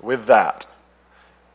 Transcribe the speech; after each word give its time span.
with 0.00 0.26
that, 0.26 0.66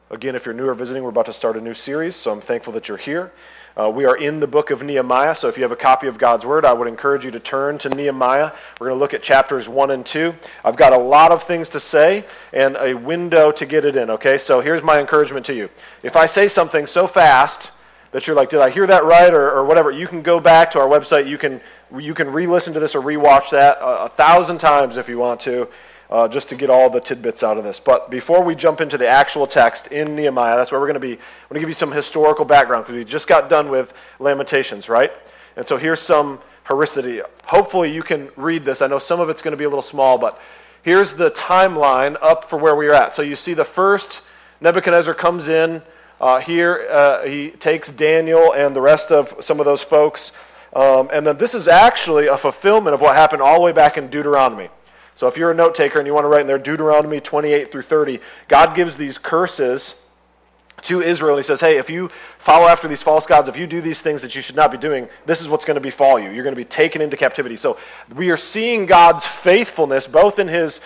again, 0.09 0.35
if 0.35 0.45
you're 0.45 0.55
new 0.55 0.67
or 0.67 0.73
visiting, 0.73 1.03
we're 1.03 1.09
about 1.09 1.27
to 1.27 1.33
start 1.33 1.57
a 1.57 1.61
new 1.61 1.73
series, 1.73 2.15
so 2.15 2.31
I'm 2.31 2.41
thankful 2.41 2.73
that 2.73 2.87
you're 2.87 2.97
here. 2.97 3.31
Uh, 3.77 3.89
we 3.89 4.05
are 4.05 4.17
in 4.17 4.39
the 4.39 4.47
book 4.47 4.71
of 4.71 4.83
Nehemiah, 4.83 5.35
so 5.35 5.47
if 5.47 5.55
you 5.55 5.63
have 5.63 5.71
a 5.71 5.75
copy 5.75 6.07
of 6.07 6.17
God's 6.17 6.45
Word, 6.45 6.65
I 6.65 6.73
would 6.73 6.87
encourage 6.87 7.23
you 7.23 7.31
to 7.31 7.39
turn 7.39 7.77
to 7.77 7.89
Nehemiah. 7.89 8.51
We're 8.79 8.87
going 8.87 8.97
to 8.97 8.99
look 8.99 9.13
at 9.13 9.23
chapters 9.23 9.69
1 9.69 9.91
and 9.91 10.05
2. 10.05 10.33
I've 10.65 10.75
got 10.75 10.91
a 10.93 10.97
lot 10.97 11.31
of 11.31 11.43
things 11.43 11.69
to 11.69 11.79
say 11.79 12.25
and 12.51 12.75
a 12.77 12.93
window 12.93 13.51
to 13.51 13.65
get 13.65 13.85
it 13.85 13.95
in, 13.95 14.09
okay? 14.09 14.37
So 14.37 14.59
here's 14.59 14.83
my 14.83 14.99
encouragement 14.99 15.45
to 15.45 15.53
you. 15.53 15.69
If 16.03 16.15
I 16.15 16.25
say 16.25 16.47
something 16.47 16.87
so 16.87 17.07
fast 17.07 17.71
that 18.11 18.25
you're 18.25 18.35
like, 18.35 18.49
did 18.49 18.59
I 18.59 18.69
hear 18.71 18.87
that 18.87 19.05
right, 19.05 19.33
or, 19.33 19.51
or 19.51 19.63
whatever, 19.63 19.91
you 19.91 20.07
can 20.07 20.23
go 20.23 20.39
back 20.39 20.71
to 20.71 20.79
our 20.79 20.87
website. 20.87 21.27
You 21.27 21.37
can, 21.37 21.61
you 21.97 22.13
can 22.13 22.31
re 22.31 22.47
listen 22.47 22.73
to 22.73 22.79
this 22.79 22.95
or 22.95 23.01
re-watch 23.01 23.51
that 23.51 23.77
a, 23.77 24.05
a 24.05 24.09
thousand 24.09 24.57
times 24.57 24.97
if 24.97 25.07
you 25.07 25.19
want 25.19 25.39
to 25.41 25.69
uh, 26.09 26.27
just 26.27 26.49
to 26.49 26.55
get 26.55 26.69
all 26.69 26.89
the 26.89 26.99
tidbits 26.99 27.43
out 27.43 27.57
of 27.57 27.63
this. 27.63 27.79
But 27.79 28.09
before 28.09 28.43
we 28.43 28.55
jump 28.55 28.81
into 28.81 28.97
the 28.97 29.07
actual 29.07 29.47
text 29.47 29.87
in 29.87 30.15
Nehemiah, 30.15 30.55
that's 30.55 30.71
where 30.71 30.79
we're 30.81 30.87
going 30.87 30.95
to 30.95 30.99
be. 30.99 31.13
I'm 31.13 31.49
going 31.49 31.55
to 31.55 31.59
give 31.59 31.69
you 31.69 31.75
some 31.75 31.91
historical 31.91 32.45
background 32.45 32.85
because 32.85 32.95
we 32.95 33.05
just 33.05 33.27
got 33.27 33.49
done 33.49 33.69
with 33.69 33.93
Lamentations, 34.19 34.89
right? 34.89 35.11
And 35.55 35.67
so 35.67 35.77
here's 35.77 36.01
some 36.01 36.39
historicity. 36.69 37.19
Hopefully 37.45 37.91
you 37.91 38.03
can 38.03 38.29
read 38.35 38.63
this. 38.63 38.83
I 38.83 38.87
know 38.87 38.99
some 38.99 39.19
of 39.19 39.29
it's 39.29 39.41
going 39.41 39.53
to 39.53 39.57
be 39.57 39.63
a 39.63 39.69
little 39.69 39.81
small, 39.81 40.19
but 40.19 40.39
here's 40.83 41.15
the 41.15 41.31
timeline 41.31 42.15
up 42.21 42.47
for 42.47 42.57
where 42.57 42.75
we 42.75 42.87
are 42.87 42.93
at. 42.93 43.15
So 43.15 43.23
you 43.23 43.35
see 43.35 43.55
the 43.55 43.65
first 43.65 44.21
Nebuchadnezzar 44.61 45.15
comes 45.15 45.49
in. 45.49 45.81
Uh, 46.21 46.39
here 46.39 46.87
uh, 46.91 47.25
he 47.25 47.49
takes 47.49 47.89
Daniel 47.89 48.53
and 48.53 48.75
the 48.75 48.81
rest 48.81 49.11
of 49.11 49.35
some 49.39 49.59
of 49.59 49.65
those 49.65 49.81
folks. 49.81 50.31
Um, 50.73 51.09
and 51.11 51.25
then 51.25 51.37
this 51.37 51.55
is 51.55 51.67
actually 51.67 52.27
a 52.27 52.37
fulfillment 52.37 52.93
of 52.93 53.01
what 53.01 53.15
happened 53.15 53.41
all 53.41 53.55
the 53.55 53.61
way 53.61 53.71
back 53.71 53.97
in 53.97 54.07
Deuteronomy. 54.07 54.69
So 55.19 55.27
if 55.27 55.35
you're 55.35 55.51
a 55.51 55.53
note 55.53 55.75
taker 55.75 55.99
and 55.99 56.07
you 56.07 56.13
want 56.13 56.23
to 56.23 56.29
write 56.29 56.39
in 56.39 56.47
there 56.47 56.57
Deuteronomy 56.57 57.19
28 57.19 57.73
through 57.73 57.81
30, 57.81 58.21
God 58.47 58.73
gives 58.73 58.95
these 58.95 59.17
curses 59.17 59.95
to 60.83 61.01
Israel. 61.01 61.35
And 61.35 61.43
he 61.43 61.45
says, 61.45 61.59
hey, 61.59 61.77
if 61.77 61.89
you 61.89 62.09
follow 62.37 62.69
after 62.69 62.87
these 62.87 63.01
false 63.01 63.27
gods, 63.27 63.49
if 63.49 63.57
you 63.57 63.67
do 63.67 63.81
these 63.81 64.01
things 64.01 64.21
that 64.21 64.33
you 64.33 64.41
should 64.41 64.55
not 64.55 64.71
be 64.71 64.77
doing, 64.77 65.09
this 65.25 65.41
is 65.41 65.49
what's 65.49 65.65
going 65.65 65.75
to 65.75 65.81
befall 65.81 66.21
you. 66.21 66.29
You're 66.29 66.45
going 66.45 66.55
to 66.55 66.61
be 66.61 66.63
taken 66.63 67.01
into 67.01 67.17
captivity. 67.17 67.57
So 67.57 67.77
we 68.15 68.29
are 68.29 68.37
seeing 68.37 68.85
God's 68.85 69.25
faithfulness 69.25 70.07
both 70.07 70.39
in 70.39 70.47
his, 70.47 70.79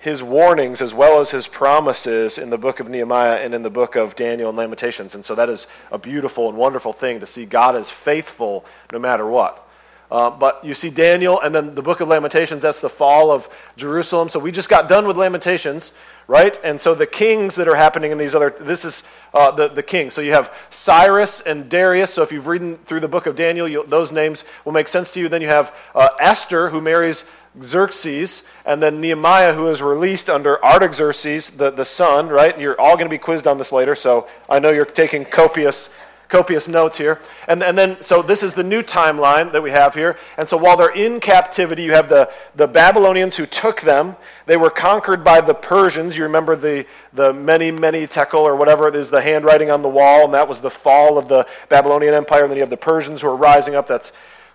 his 0.00 0.20
warnings 0.20 0.82
as 0.82 0.92
well 0.92 1.20
as 1.20 1.30
his 1.30 1.46
promises 1.46 2.38
in 2.38 2.50
the 2.50 2.58
book 2.58 2.80
of 2.80 2.88
Nehemiah 2.88 3.36
and 3.36 3.54
in 3.54 3.62
the 3.62 3.70
book 3.70 3.94
of 3.94 4.16
Daniel 4.16 4.48
and 4.48 4.58
Lamentations. 4.58 5.14
And 5.14 5.24
so 5.24 5.36
that 5.36 5.48
is 5.48 5.68
a 5.92 5.98
beautiful 5.98 6.48
and 6.48 6.58
wonderful 6.58 6.92
thing 6.92 7.20
to 7.20 7.26
see 7.28 7.46
God 7.46 7.76
is 7.76 7.88
faithful 7.88 8.64
no 8.92 8.98
matter 8.98 9.28
what. 9.28 9.68
Uh, 10.12 10.28
but 10.28 10.62
you 10.62 10.74
see 10.74 10.90
Daniel 10.90 11.40
and 11.40 11.54
then 11.54 11.74
the 11.74 11.80
book 11.80 12.00
of 12.00 12.08
Lamentations, 12.08 12.60
that's 12.60 12.82
the 12.82 12.90
fall 12.90 13.30
of 13.30 13.48
Jerusalem. 13.78 14.28
So 14.28 14.38
we 14.38 14.52
just 14.52 14.68
got 14.68 14.86
done 14.86 15.06
with 15.06 15.16
Lamentations, 15.16 15.90
right? 16.26 16.58
And 16.62 16.78
so 16.78 16.94
the 16.94 17.06
kings 17.06 17.54
that 17.54 17.66
are 17.66 17.76
happening 17.76 18.12
in 18.12 18.18
these 18.18 18.34
other, 18.34 18.50
this 18.50 18.84
is 18.84 19.04
uh, 19.32 19.52
the, 19.52 19.68
the 19.68 19.82
king. 19.82 20.10
So 20.10 20.20
you 20.20 20.32
have 20.34 20.54
Cyrus 20.68 21.40
and 21.40 21.66
Darius. 21.70 22.12
So 22.12 22.22
if 22.22 22.30
you've 22.30 22.46
read 22.46 22.84
through 22.84 23.00
the 23.00 23.08
book 23.08 23.24
of 23.24 23.36
Daniel, 23.36 23.84
those 23.86 24.12
names 24.12 24.44
will 24.66 24.72
make 24.72 24.88
sense 24.88 25.14
to 25.14 25.20
you. 25.20 25.30
Then 25.30 25.40
you 25.40 25.48
have 25.48 25.74
uh, 25.94 26.10
Esther, 26.20 26.68
who 26.68 26.82
marries 26.82 27.24
Xerxes, 27.62 28.44
and 28.66 28.82
then 28.82 29.00
Nehemiah, 29.00 29.54
who 29.54 29.68
is 29.68 29.80
released 29.80 30.28
under 30.28 30.62
Artaxerxes, 30.62 31.50
the, 31.50 31.70
the 31.70 31.84
son, 31.86 32.28
right? 32.28 32.58
You're 32.58 32.78
all 32.78 32.96
going 32.96 33.06
to 33.06 33.10
be 33.10 33.18
quizzed 33.18 33.46
on 33.46 33.56
this 33.56 33.72
later, 33.72 33.94
so 33.94 34.26
I 34.48 34.58
know 34.58 34.70
you're 34.70 34.84
taking 34.84 35.24
copious 35.24 35.88
copious 36.32 36.66
notes 36.66 36.96
here. 36.96 37.20
And, 37.46 37.62
and 37.62 37.76
then, 37.76 38.02
so 38.02 38.22
this 38.22 38.42
is 38.42 38.54
the 38.54 38.64
new 38.64 38.82
timeline 38.82 39.52
that 39.52 39.62
we 39.62 39.70
have 39.70 39.94
here. 39.94 40.16
And 40.38 40.48
so 40.48 40.56
while 40.56 40.78
they're 40.78 40.94
in 40.94 41.20
captivity, 41.20 41.82
you 41.82 41.92
have 41.92 42.08
the, 42.08 42.32
the 42.56 42.66
Babylonians 42.66 43.36
who 43.36 43.44
took 43.44 43.82
them. 43.82 44.16
They 44.46 44.56
were 44.56 44.70
conquered 44.70 45.22
by 45.22 45.42
the 45.42 45.52
Persians. 45.52 46.16
You 46.16 46.22
remember 46.22 46.56
the, 46.56 46.86
the 47.12 47.34
mene, 47.34 47.78
mene 47.78 48.08
tekel 48.08 48.40
or 48.40 48.56
whatever 48.56 48.88
it 48.88 48.96
is, 48.96 49.10
the 49.10 49.20
handwriting 49.20 49.70
on 49.70 49.82
the 49.82 49.90
wall, 49.90 50.24
and 50.24 50.32
that 50.32 50.48
was 50.48 50.62
the 50.62 50.70
fall 50.70 51.18
of 51.18 51.28
the 51.28 51.46
Babylonian 51.68 52.14
Empire. 52.14 52.44
And 52.44 52.50
then 52.50 52.56
you 52.56 52.62
have 52.62 52.70
the 52.70 52.78
Persians 52.78 53.20
who 53.20 53.28
are 53.28 53.36
rising 53.36 53.74
up. 53.74 53.86
That's 53.86 54.10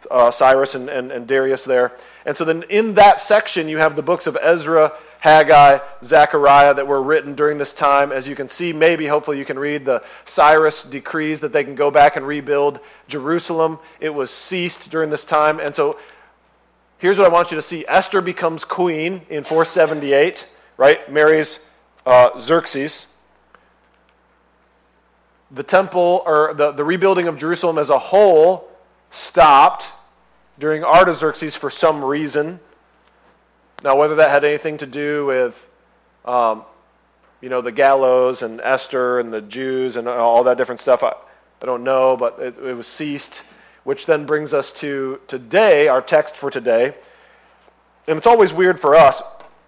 uh, 0.09 0.31
Cyrus 0.31 0.73
and, 0.73 0.89
and, 0.89 1.11
and 1.11 1.27
Darius 1.27 1.63
there. 1.63 1.93
And 2.25 2.35
so 2.35 2.43
then 2.43 2.63
in 2.69 2.95
that 2.95 3.19
section, 3.19 3.69
you 3.69 3.77
have 3.77 3.95
the 3.95 4.01
books 4.01 4.25
of 4.25 4.35
Ezra 4.41 4.93
Haggai, 5.27 5.79
Zechariah 6.05 6.73
that 6.73 6.87
were 6.87 7.03
written 7.03 7.35
during 7.35 7.57
this 7.57 7.73
time. 7.73 8.13
As 8.13 8.29
you 8.29 8.33
can 8.33 8.47
see, 8.47 8.71
maybe, 8.71 9.07
hopefully, 9.07 9.37
you 9.37 9.43
can 9.43 9.59
read 9.59 9.83
the 9.83 10.01
Cyrus 10.23 10.83
decrees 10.83 11.41
that 11.41 11.51
they 11.51 11.65
can 11.65 11.75
go 11.75 11.91
back 11.91 12.15
and 12.15 12.25
rebuild 12.25 12.79
Jerusalem. 13.09 13.77
It 13.99 14.11
was 14.11 14.31
ceased 14.31 14.89
during 14.89 15.09
this 15.09 15.25
time. 15.25 15.59
And 15.59 15.75
so 15.75 15.99
here's 16.97 17.17
what 17.17 17.27
I 17.27 17.29
want 17.29 17.51
you 17.51 17.55
to 17.57 17.61
see 17.61 17.83
Esther 17.89 18.21
becomes 18.21 18.63
queen 18.63 19.21
in 19.27 19.43
478, 19.43 20.47
right? 20.77 21.11
Marries 21.11 21.59
uh, 22.05 22.39
Xerxes. 22.39 23.07
The 25.51 25.63
temple, 25.63 26.23
or 26.25 26.53
the, 26.53 26.71
the 26.71 26.85
rebuilding 26.85 27.27
of 27.27 27.37
Jerusalem 27.37 27.77
as 27.77 27.89
a 27.89 27.99
whole, 27.99 28.69
stopped 29.11 29.87
during 30.57 30.85
Artaxerxes 30.85 31.53
for 31.53 31.69
some 31.69 32.01
reason. 32.01 32.61
Now, 33.83 33.95
whether 33.95 34.15
that 34.15 34.31
had 34.31 34.43
anything 34.43 34.77
to 34.77 34.87
do 34.87 35.27
with, 35.27 35.67
um, 36.25 36.63
you 37.41 37.49
know, 37.49 37.61
the 37.61 37.71
gallows 37.71 38.41
and 38.41 38.59
Esther 38.61 39.19
and 39.19 39.31
the 39.31 39.41
Jews 39.41 39.97
and 39.97 40.07
all 40.07 40.43
that 40.45 40.57
different 40.57 40.81
stuff, 40.81 41.03
I, 41.03 41.13
I 41.61 41.65
don't 41.65 41.83
know, 41.83 42.17
but 42.17 42.39
it, 42.39 42.57
it 42.57 42.73
was 42.73 42.87
ceased, 42.87 43.43
which 43.83 44.07
then 44.07 44.25
brings 44.25 44.51
us 44.53 44.71
to 44.73 45.19
today, 45.27 45.87
our 45.87 46.01
text 46.01 46.35
for 46.35 46.49
today. 46.49 46.95
And 48.07 48.17
it's 48.17 48.25
always 48.25 48.51
weird 48.51 48.79
for 48.79 48.95
us. 48.95 49.21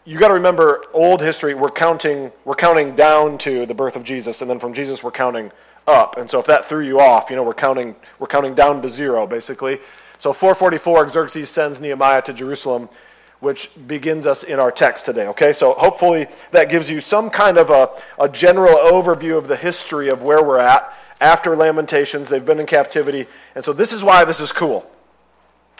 You 0.06 0.18
got 0.18 0.30
to 0.30 0.34
remember, 0.34 0.84
old 0.92 1.22
history. 1.22 1.54
We're 1.54 1.70
counting. 1.70 2.32
We're 2.46 2.56
counting 2.56 2.96
down 2.96 3.38
to 3.40 3.68
the 3.68 3.76
birth 3.76 3.96
of 3.96 4.04
Jesus, 4.04 4.42
and 4.42 4.50
then 4.50 4.58
from 4.58 4.74
Jesus, 4.74 5.04
we're 5.04 5.12
counting 5.12 5.52
up. 5.86 6.18
And 6.18 6.28
so, 6.28 6.40
if 6.40 6.48
that 6.48 6.66
threw 6.66 6.84
you 6.84 7.00
off, 7.00 7.30
you 7.30 7.36
know, 7.36 7.44
we're 7.44 7.54
counting. 7.54 7.96
We're 8.18 8.28
counting 8.28 8.56
down 8.56 8.82
to 8.82 8.90
zero, 8.90 9.28
basically. 9.28 9.80
So, 10.18 10.34
444, 10.34 11.10
Xerxes 11.10 11.50
sends 11.50 11.80
Nehemiah 11.80 12.22
to 12.24 12.34
Jerusalem 12.34 12.90
which 13.40 13.70
begins 13.88 14.26
us 14.26 14.44
in 14.44 14.60
our 14.60 14.72
text 14.72 15.06
today. 15.06 15.28
Okay, 15.28 15.54
so 15.54 15.74
hopefully 15.74 16.28
that 16.52 16.70
gives 16.70 16.90
you 16.90 17.00
some 17.00 17.30
kind 17.30 17.58
of 17.58 17.70
a, 17.70 17.90
a 18.20 18.28
general 18.28 18.76
overview 18.76 19.38
of 19.38 19.48
the 19.48 19.56
history 19.56 20.10
of 20.10 20.24
where 20.24 20.44
we're 20.44 20.60
at 20.60 20.94
after 21.22 21.56
Lamentations. 21.56 22.30
They've 22.30 22.46
been 22.46 22.60
in 22.60 22.66
captivity, 22.66 23.28
and 23.56 23.64
so 23.64 23.74
this 23.74 23.94
is 23.94 24.04
why 24.04 24.26
this 24.26 24.40
is 24.40 24.52
cool. 24.52 24.90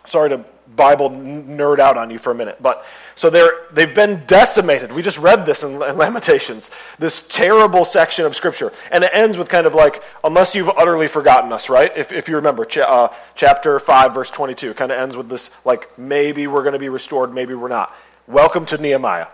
Sorry 0.10 0.30
to 0.30 0.44
Bible 0.76 1.10
nerd 1.10 1.80
out 1.80 1.98
on 1.98 2.10
you 2.10 2.18
for 2.18 2.32
a 2.32 2.36
minute. 2.36 2.58
But 2.62 2.86
so 3.16 3.30
they're, 3.30 3.66
they've 3.74 3.94
been 3.94 4.24
decimated. 4.26 4.92
We 4.92 5.02
just 5.02 5.18
read 5.18 5.46
this 5.46 5.64
in, 5.64 5.74
in 5.82 5.98
Lamentations, 5.98 6.72
this 6.98 7.24
terrible 7.28 7.86
section 7.86 8.26
of 8.26 8.36
Scripture. 8.36 8.72
And 8.92 9.04
it 9.04 9.12
ends 9.14 9.38
with 9.38 9.50
kind 9.50 9.68
of 9.68 9.74
like, 9.74 10.02
unless 10.24 10.56
you've 10.56 10.70
utterly 10.70 11.08
forgotten 11.08 11.52
us, 11.52 11.70
right? 11.70 11.92
If, 11.96 12.12
if 12.12 12.30
you 12.30 12.36
remember, 12.36 12.68
uh, 12.78 13.10
chapter 13.36 13.80
5, 13.80 14.14
verse 14.14 14.30
22, 14.30 14.74
kind 14.74 14.92
of 14.92 15.00
ends 15.00 15.18
with 15.18 15.30
this, 15.30 15.50
like, 15.66 15.98
maybe 15.98 16.48
we're 16.48 16.64
going 16.64 16.74
to 16.74 16.80
be 16.80 16.90
restored, 16.90 17.34
maybe 17.34 17.54
we're 17.54 17.68
not. 17.68 17.94
Welcome 18.28 18.66
to 18.68 18.78
Nehemiah. 18.78 19.28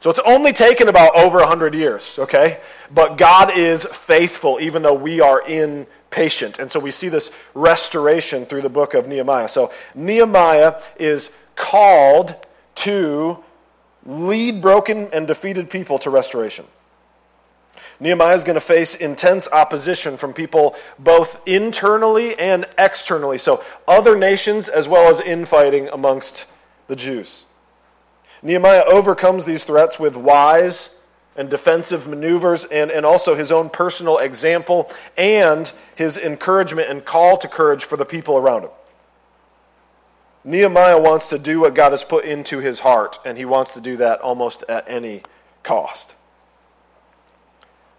So 0.00 0.10
it's 0.10 0.20
only 0.26 0.52
taken 0.52 0.88
about 0.88 1.16
over 1.16 1.38
100 1.38 1.74
years, 1.74 2.18
okay? 2.18 2.60
But 2.90 3.16
God 3.16 3.56
is 3.56 3.84
faithful, 3.84 4.58
even 4.60 4.82
though 4.82 4.94
we 4.94 5.20
are 5.20 5.46
in 5.46 5.86
patient. 6.10 6.58
And 6.58 6.70
so 6.70 6.80
we 6.80 6.90
see 6.90 7.08
this 7.08 7.30
restoration 7.54 8.46
through 8.46 8.62
the 8.62 8.68
book 8.68 8.94
of 8.94 9.08
Nehemiah. 9.08 9.48
So 9.48 9.72
Nehemiah 9.94 10.80
is 10.98 11.30
called 11.54 12.34
to 12.76 13.42
lead 14.04 14.62
broken 14.62 15.08
and 15.12 15.26
defeated 15.26 15.68
people 15.68 15.98
to 16.00 16.10
restoration. 16.10 16.66
Nehemiah 17.98 18.34
is 18.34 18.44
going 18.44 18.54
to 18.54 18.60
face 18.60 18.94
intense 18.94 19.48
opposition 19.50 20.16
from 20.16 20.32
people 20.32 20.76
both 20.98 21.38
internally 21.46 22.38
and 22.38 22.66
externally. 22.78 23.38
So, 23.38 23.64
other 23.88 24.16
nations 24.16 24.68
as 24.68 24.86
well 24.86 25.10
as 25.10 25.20
infighting 25.20 25.88
amongst 25.88 26.46
the 26.88 26.96
Jews. 26.96 27.44
Nehemiah 28.42 28.84
overcomes 28.86 29.44
these 29.44 29.64
threats 29.64 29.98
with 29.98 30.14
wise 30.16 30.90
and 31.36 31.50
defensive 31.50 32.06
maneuvers, 32.08 32.64
and, 32.64 32.90
and 32.90 33.04
also 33.04 33.34
his 33.34 33.52
own 33.52 33.68
personal 33.68 34.18
example 34.18 34.90
and 35.16 35.72
his 35.94 36.16
encouragement 36.16 36.88
and 36.88 37.04
call 37.04 37.36
to 37.36 37.48
courage 37.48 37.84
for 37.84 37.96
the 37.96 38.04
people 38.04 38.36
around 38.36 38.62
him. 38.62 38.70
Nehemiah 40.44 41.00
wants 41.00 41.28
to 41.30 41.38
do 41.38 41.60
what 41.60 41.74
God 41.74 41.90
has 41.92 42.04
put 42.04 42.24
into 42.24 42.58
his 42.58 42.80
heart, 42.80 43.18
and 43.24 43.36
he 43.36 43.44
wants 43.44 43.74
to 43.74 43.80
do 43.80 43.96
that 43.96 44.20
almost 44.20 44.64
at 44.68 44.84
any 44.88 45.22
cost. 45.62 46.14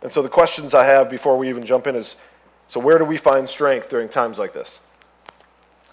And 0.02 0.12
so 0.12 0.22
the 0.22 0.30
questions 0.30 0.74
I 0.74 0.86
have 0.86 1.10
before 1.10 1.38
we 1.38 1.50
even 1.50 1.64
jump 1.64 1.88
in 1.88 1.96
is 1.96 2.16
so, 2.70 2.80
where 2.80 2.98
do 2.98 3.06
we 3.06 3.18
find 3.18 3.48
strength 3.48 3.90
during 3.90 4.10
times 4.10 4.38
like 4.38 4.54
this? 4.54 4.82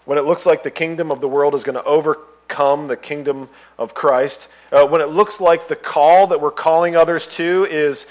When 0.04 0.18
it 0.18 0.24
looks 0.24 0.44
like 0.44 0.62
the 0.62 0.70
kingdom 0.70 1.10
of 1.10 1.20
the 1.20 1.28
world 1.28 1.54
is 1.54 1.62
going 1.62 1.76
to 1.76 1.84
overcome 1.84 2.33
come, 2.48 2.88
the 2.88 2.96
kingdom 2.96 3.48
of 3.78 3.94
Christ. 3.94 4.48
Uh, 4.72 4.86
when 4.86 5.00
it 5.00 5.08
looks 5.08 5.40
like 5.40 5.68
the 5.68 5.76
call 5.76 6.28
that 6.28 6.40
we're 6.40 6.50
calling 6.50 6.96
others 6.96 7.26
to 7.28 7.66
is, 7.70 8.06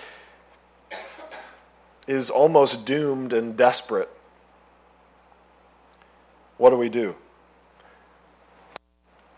is 2.08 2.30
almost 2.30 2.86
doomed 2.86 3.34
and 3.34 3.56
desperate, 3.58 4.10
what 6.58 6.70
do 6.70 6.78
we 6.78 6.90
do? 6.90 7.16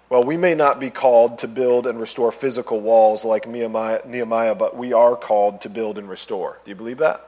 Well, 0.09 0.23
we 0.23 0.37
may 0.37 0.53
not 0.53 0.79
be 0.79 0.91
called 0.91 1.39
to 1.39 1.47
build 1.47 1.87
and 1.87 1.99
restore 1.99 2.31
physical 2.31 2.79
walls 2.79 3.25
like 3.25 3.47
Nehemiah, 3.47 4.01
Nehemiah, 4.05 4.53
but 4.55 4.77
we 4.77 4.93
are 4.93 5.15
called 5.15 5.61
to 5.61 5.69
build 5.69 5.97
and 5.97 6.07
restore. 6.07 6.59
Do 6.63 6.69
you 6.69 6.75
believe 6.75 6.99
that? 6.99 7.24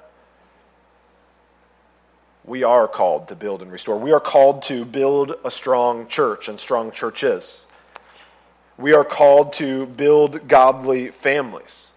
We 2.47 2.63
are 2.63 2.87
called 2.87 3.27
to 3.27 3.35
build 3.35 3.61
and 3.61 3.69
restore. 3.69 3.99
We 3.99 4.13
are 4.13 4.21
called 4.21 4.61
to 4.63 4.85
build 4.85 5.35
a 5.43 5.51
strong 5.51 6.07
church 6.07 6.47
and 6.47 6.57
strong 6.57 6.91
churches. 6.91 7.65
We 8.77 8.93
are 8.93 9.03
called 9.03 9.51
to 9.53 9.85
build 9.85 10.47
godly 10.47 11.11
families. 11.11 11.89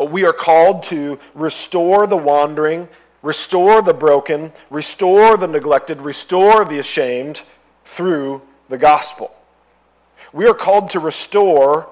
Uh, 0.00 0.04
we 0.04 0.24
are 0.24 0.32
called 0.32 0.84
to 0.84 1.18
restore 1.34 2.06
the 2.06 2.16
wandering, 2.16 2.88
restore 3.22 3.82
the 3.82 3.92
broken, 3.92 4.52
restore 4.70 5.36
the 5.36 5.48
neglected, 5.48 6.00
restore 6.00 6.64
the 6.64 6.78
ashamed 6.78 7.42
through 7.84 8.42
the 8.68 8.78
gospel. 8.78 9.34
We 10.32 10.46
are 10.46 10.54
called 10.54 10.90
to 10.90 11.00
restore 11.00 11.88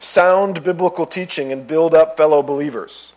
sound 0.00 0.62
biblical 0.62 1.06
teaching 1.06 1.50
and 1.50 1.66
build 1.66 1.94
up 1.94 2.18
fellow 2.18 2.42
believers. 2.42 3.14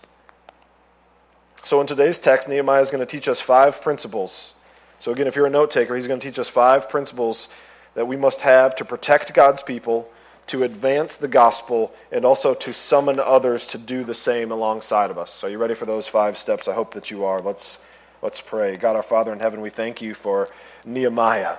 So, 1.65 1.80
in 1.80 1.88
today's 1.88 2.19
text, 2.19 2.50
Nehemiah 2.50 2.81
is 2.81 2.92
going 2.92 3.00
to 3.00 3.06
teach 3.06 3.30
us 3.30 3.39
five 3.39 3.81
principles. 3.81 4.54
So, 5.00 5.13
again, 5.13 5.27
if 5.27 5.38
you're 5.38 5.45
a 5.45 5.50
note 5.50 5.71
taker, 5.71 5.95
he's 5.95 6.07
going 6.07 6.19
to 6.19 6.27
teach 6.27 6.38
us 6.38 6.50
five 6.50 6.89
principles 6.89 7.48
that 7.94 8.06
we 8.06 8.18
must 8.18 8.42
have 8.42 8.75
to 8.75 8.86
protect 8.86 9.33
God's 9.33 9.63
people, 9.63 10.12
to 10.48 10.63
advance 10.63 11.15
the 11.15 11.30
gospel, 11.30 11.94
and 12.12 12.25
also 12.25 12.54
to 12.54 12.74
summon 12.74 13.18
others 13.18 13.65
to 13.68 13.77
do 13.77 14.04
the 14.04 14.13
same 14.13 14.51
alongside 14.51 15.10
of 15.10 15.18
us. 15.18 15.31
So, 15.31 15.48
are 15.48 15.50
you 15.50 15.57
ready 15.57 15.74
for 15.74 15.86
those 15.86 16.06
five 16.06 16.38
steps? 16.38 16.68
I 16.68 16.74
hope 16.74 16.95
that 16.95 17.12
you 17.12 17.24
are. 17.24 17.39
Let's, 17.39 17.77
let's 18.21 18.42
pray. 18.42 18.75
God, 18.75 18.98
our 18.98 19.04
Father 19.04 19.31
in 19.31 19.39
heaven, 19.39 19.62
we 19.62 19.69
thank 19.69 20.01
you 20.01 20.13
for 20.15 20.50
Nehemiah. 20.83 21.56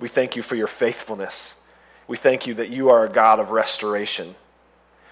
We 0.00 0.08
thank 0.08 0.36
you 0.36 0.42
for 0.42 0.54
your 0.54 0.66
faithfulness. 0.66 1.56
We 2.06 2.18
thank 2.18 2.46
you 2.46 2.52
that 2.54 2.68
you 2.68 2.90
are 2.90 3.06
a 3.06 3.08
God 3.08 3.40
of 3.40 3.52
restoration. 3.52 4.34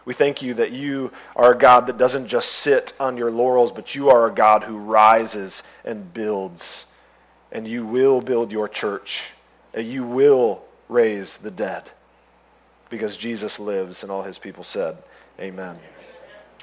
We 0.05 0.15
thank 0.15 0.43
you 0.43 0.55
that 0.55 0.73
you 0.73 1.13
are 1.37 1.53
a 1.53 1.59
God 1.59 1.87
that 1.87 1.97
doesn't 1.97 2.27
just 2.27 2.49
sit 2.49 2.93
on 2.99 3.17
your 3.17 3.31
laurels, 3.31 3.71
but 3.71 3.95
you 3.95 4.11
are 4.11 4.27
a 4.27 4.33
God 4.33 4.65
who 4.65 4.77
rises 4.77 5.63
and 5.85 6.13
builds. 6.13 6.87
And 7.53 7.69
you 7.69 7.87
will 7.87 8.21
build 8.21 8.51
your 8.51 8.69
church. 8.69 9.31
And 9.75 9.87
you 9.87 10.05
will 10.05 10.65
raise 10.89 11.39
the 11.39 11.51
dead. 11.51 11.91
Because 12.91 13.17
Jesus 13.17 13.61
lives, 13.61 14.03
and 14.03 14.11
all 14.11 14.23
his 14.23 14.39
people 14.39 14.65
said, 14.65 14.99
Amen. 15.41 15.79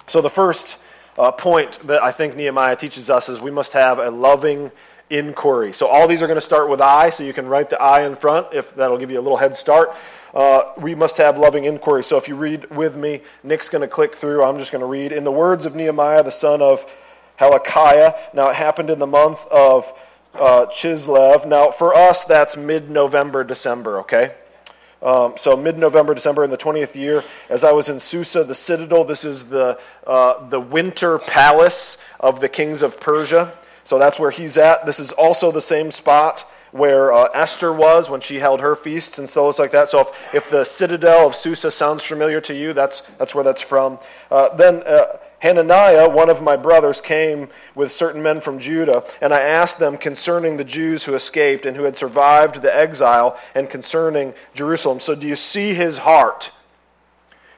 So, 0.05 0.21
the 0.21 0.29
first 0.29 0.77
uh, 1.17 1.31
point 1.31 1.79
that 1.87 2.03
I 2.03 2.11
think 2.11 2.35
Nehemiah 2.35 2.75
teaches 2.75 3.09
us 3.09 3.29
is 3.29 3.39
we 3.39 3.51
must 3.51 3.73
have 3.73 3.99
a 3.99 4.11
loving 4.11 4.71
inquiry. 5.09 5.73
So, 5.73 5.87
all 5.87 6.07
these 6.07 6.21
are 6.21 6.27
going 6.27 6.37
to 6.37 6.41
start 6.41 6.69
with 6.69 6.81
I, 6.81 7.09
so 7.09 7.23
you 7.23 7.33
can 7.33 7.47
write 7.47 7.69
the 7.69 7.81
I 7.81 8.05
in 8.05 8.15
front 8.15 8.47
if 8.53 8.75
that'll 8.75 8.97
give 8.97 9.09
you 9.09 9.19
a 9.19 9.21
little 9.21 9.37
head 9.37 9.55
start 9.55 9.95
uh, 10.33 10.73
we 10.77 10.95
must 10.95 11.17
have 11.17 11.37
loving 11.37 11.65
inquiry. 11.65 12.03
So 12.03 12.17
if 12.17 12.27
you 12.27 12.35
read 12.35 12.69
with 12.69 12.95
me, 12.95 13.21
Nick's 13.43 13.69
going 13.69 13.81
to 13.81 13.87
click 13.87 14.15
through. 14.15 14.43
I'm 14.43 14.59
just 14.59 14.71
going 14.71 14.81
to 14.81 14.87
read. 14.87 15.11
In 15.11 15.23
the 15.23 15.31
words 15.31 15.65
of 15.65 15.75
Nehemiah, 15.75 16.23
the 16.23 16.31
son 16.31 16.61
of 16.61 16.85
Hacaliah, 17.39 18.15
now 18.33 18.49
it 18.49 18.55
happened 18.55 18.89
in 18.89 18.99
the 18.99 19.07
month 19.07 19.45
of 19.47 19.91
uh, 20.35 20.65
Chislev. 20.67 21.47
Now 21.47 21.71
for 21.71 21.95
us, 21.95 22.25
that's 22.25 22.55
mid 22.55 22.89
November, 22.89 23.43
December, 23.43 23.99
okay? 23.99 24.35
Um, 25.01 25.35
so 25.37 25.55
mid 25.55 25.77
November, 25.77 26.13
December 26.13 26.43
in 26.43 26.49
the 26.49 26.57
20th 26.57 26.95
year, 26.95 27.23
as 27.49 27.63
I 27.63 27.71
was 27.71 27.87
in 27.89 27.99
Susa, 27.99 28.43
the 28.43 28.55
citadel, 28.55 29.05
this 29.05 29.23
is 29.23 29.45
the, 29.45 29.79
uh, 30.05 30.47
the 30.49 30.59
winter 30.59 31.19
palace 31.19 31.97
of 32.19 32.41
the 32.41 32.49
kings 32.49 32.81
of 32.81 32.99
Persia. 32.99 33.53
So 33.85 33.97
that's 33.97 34.19
where 34.19 34.31
he's 34.31 34.57
at. 34.57 34.85
This 34.85 34.99
is 34.99 35.11
also 35.13 35.51
the 35.51 35.61
same 35.61 35.89
spot 35.89 36.45
where 36.71 37.11
uh, 37.11 37.25
Esther 37.33 37.73
was 37.73 38.09
when 38.09 38.21
she 38.21 38.37
held 38.39 38.61
her 38.61 38.75
feasts 38.75 39.17
and 39.19 39.29
things 39.29 39.59
like 39.59 39.71
that. 39.71 39.89
So 39.89 40.01
if, 40.01 40.11
if 40.33 40.49
the 40.49 40.63
citadel 40.63 41.27
of 41.27 41.35
Susa 41.35 41.71
sounds 41.71 42.03
familiar 42.03 42.41
to 42.41 42.53
you, 42.53 42.73
that's, 42.73 43.03
that's 43.17 43.33
where 43.33 43.43
that's 43.43 43.61
from. 43.61 43.99
Uh, 44.29 44.55
then 44.55 44.83
uh, 44.83 45.17
Hananiah, 45.39 46.09
one 46.09 46.29
of 46.29 46.41
my 46.41 46.57
brothers, 46.57 46.99
came 47.01 47.47
with 47.73 47.91
certain 47.91 48.21
men 48.21 48.41
from 48.41 48.59
Judah, 48.59 49.03
and 49.21 49.33
I 49.33 49.41
asked 49.41 49.79
them 49.79 49.97
concerning 49.97 50.57
the 50.57 50.63
Jews 50.63 51.05
who 51.05 51.15
escaped 51.15 51.65
and 51.65 51.77
who 51.77 51.83
had 51.83 51.95
survived 51.95 52.61
the 52.61 52.75
exile 52.75 53.39
and 53.55 53.69
concerning 53.69 54.33
Jerusalem. 54.53 54.99
So 54.99 55.15
do 55.15 55.27
you 55.27 55.35
see 55.35 55.73
his 55.73 55.99
heart? 55.99 56.51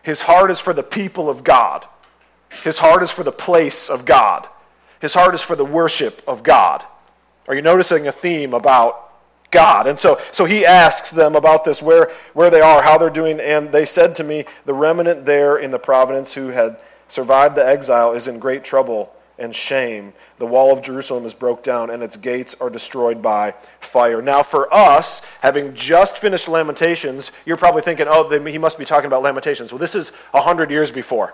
His 0.03 0.21
heart 0.21 0.51
is 0.51 0.59
for 0.59 0.73
the 0.73 0.83
people 0.83 1.29
of 1.29 1.43
God. 1.43 1.85
His 2.63 2.79
heart 2.79 3.01
is 3.01 3.11
for 3.11 3.23
the 3.23 3.31
place 3.31 3.89
of 3.89 4.05
God. 4.05 4.47
His 4.99 5.13
heart 5.13 5.33
is 5.33 5.41
for 5.41 5.55
the 5.55 5.65
worship 5.65 6.21
of 6.27 6.43
God. 6.43 6.83
Are 7.47 7.55
you 7.55 7.61
noticing 7.61 8.07
a 8.07 8.11
theme 8.11 8.53
about 8.53 9.11
God? 9.51 9.87
And 9.87 9.99
so, 9.99 10.19
so 10.31 10.45
he 10.45 10.65
asks 10.65 11.11
them 11.11 11.35
about 11.35 11.65
this, 11.65 11.81
where, 11.81 12.11
where 12.33 12.49
they 12.49 12.61
are, 12.61 12.81
how 12.81 12.97
they're 12.97 13.09
doing. 13.09 13.39
And 13.39 13.71
they 13.71 13.85
said 13.85 14.15
to 14.15 14.23
me, 14.23 14.45
The 14.65 14.73
remnant 14.73 15.25
there 15.25 15.57
in 15.57 15.71
the 15.71 15.79
province 15.79 16.33
who 16.33 16.49
had 16.49 16.77
survived 17.07 17.55
the 17.55 17.67
exile 17.67 18.13
is 18.13 18.27
in 18.27 18.39
great 18.39 18.63
trouble 18.63 19.13
and 19.39 19.55
shame. 19.55 20.13
The 20.37 20.45
wall 20.45 20.71
of 20.71 20.81
Jerusalem 20.81 21.25
is 21.25 21.33
broke 21.33 21.63
down, 21.63 21.89
and 21.89 22.03
its 22.03 22.15
gates 22.15 22.55
are 22.61 22.69
destroyed 22.69 23.21
by 23.21 23.53
fire. 23.79 24.21
Now, 24.21 24.43
for 24.43 24.73
us, 24.73 25.21
having 25.41 25.73
just 25.73 26.17
finished 26.17 26.47
Lamentations, 26.47 27.31
you're 27.45 27.57
probably 27.57 27.81
thinking, 27.81 28.07
oh, 28.09 28.29
he 28.29 28.57
must 28.57 28.77
be 28.77 28.85
talking 28.85 29.07
about 29.07 29.23
Lamentations. 29.23 29.71
Well, 29.71 29.79
this 29.79 29.95
is 29.95 30.09
100 30.31 30.69
years 30.69 30.91
before. 30.91 31.33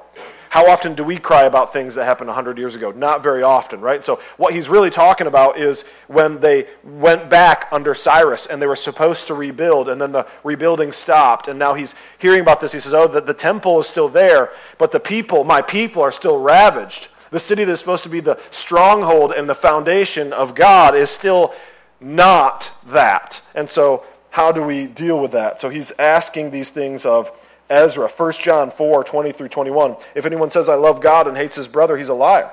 How 0.49 0.69
often 0.69 0.95
do 0.95 1.03
we 1.03 1.17
cry 1.17 1.43
about 1.43 1.73
things 1.73 1.95
that 1.95 2.05
happened 2.05 2.29
100 2.29 2.57
years 2.57 2.75
ago? 2.75 2.91
Not 2.91 3.21
very 3.21 3.43
often, 3.43 3.81
right? 3.81 4.03
So, 4.03 4.21
what 4.37 4.53
he's 4.53 4.69
really 4.69 4.89
talking 4.89 5.27
about 5.27 5.59
is 5.59 5.83
when 6.07 6.39
they 6.39 6.67
went 6.83 7.29
back 7.29 7.67
under 7.71 7.93
Cyrus 7.93 8.45
and 8.45 8.61
they 8.61 8.67
were 8.67 8.75
supposed 8.75 9.27
to 9.27 9.33
rebuild, 9.33 9.89
and 9.89 9.99
then 9.99 10.11
the 10.11 10.25
rebuilding 10.43 10.91
stopped. 10.91 11.47
And 11.47 11.59
now 11.59 11.73
he's 11.73 11.95
hearing 12.17 12.39
about 12.39 12.61
this. 12.61 12.71
He 12.71 12.79
says, 12.79 12.93
Oh, 12.93 13.07
the, 13.07 13.21
the 13.21 13.33
temple 13.33 13.79
is 13.79 13.87
still 13.87 14.07
there, 14.07 14.51
but 14.77 14.91
the 14.91 14.99
people, 14.99 15.43
my 15.43 15.61
people, 15.61 16.01
are 16.01 16.11
still 16.11 16.39
ravaged. 16.39 17.09
The 17.31 17.39
city 17.39 17.63
that's 17.63 17.79
supposed 17.79 18.03
to 18.03 18.09
be 18.09 18.19
the 18.19 18.39
stronghold 18.51 19.33
and 19.33 19.49
the 19.49 19.55
foundation 19.55 20.33
of 20.33 20.55
God 20.55 20.95
is 20.95 21.09
still 21.09 21.53
not 21.99 22.71
that. 22.87 23.41
And 23.55 23.69
so, 23.69 24.05
how 24.29 24.51
do 24.51 24.61
we 24.63 24.87
deal 24.87 25.19
with 25.19 25.31
that? 25.31 25.59
So, 25.59 25.69
he's 25.69 25.91
asking 25.97 26.51
these 26.51 26.69
things 26.69 27.05
of 27.05 27.31
Ezra, 27.69 28.07
1 28.07 28.31
John 28.33 28.71
4 28.71 29.03
20 29.03 29.31
through 29.31 29.49
21. 29.49 29.95
If 30.15 30.25
anyone 30.25 30.49
says, 30.49 30.69
I 30.69 30.75
love 30.75 31.01
God 31.01 31.27
and 31.27 31.35
hates 31.35 31.55
his 31.55 31.67
brother, 31.67 31.97
he's 31.97 32.09
a 32.09 32.13
liar. 32.13 32.51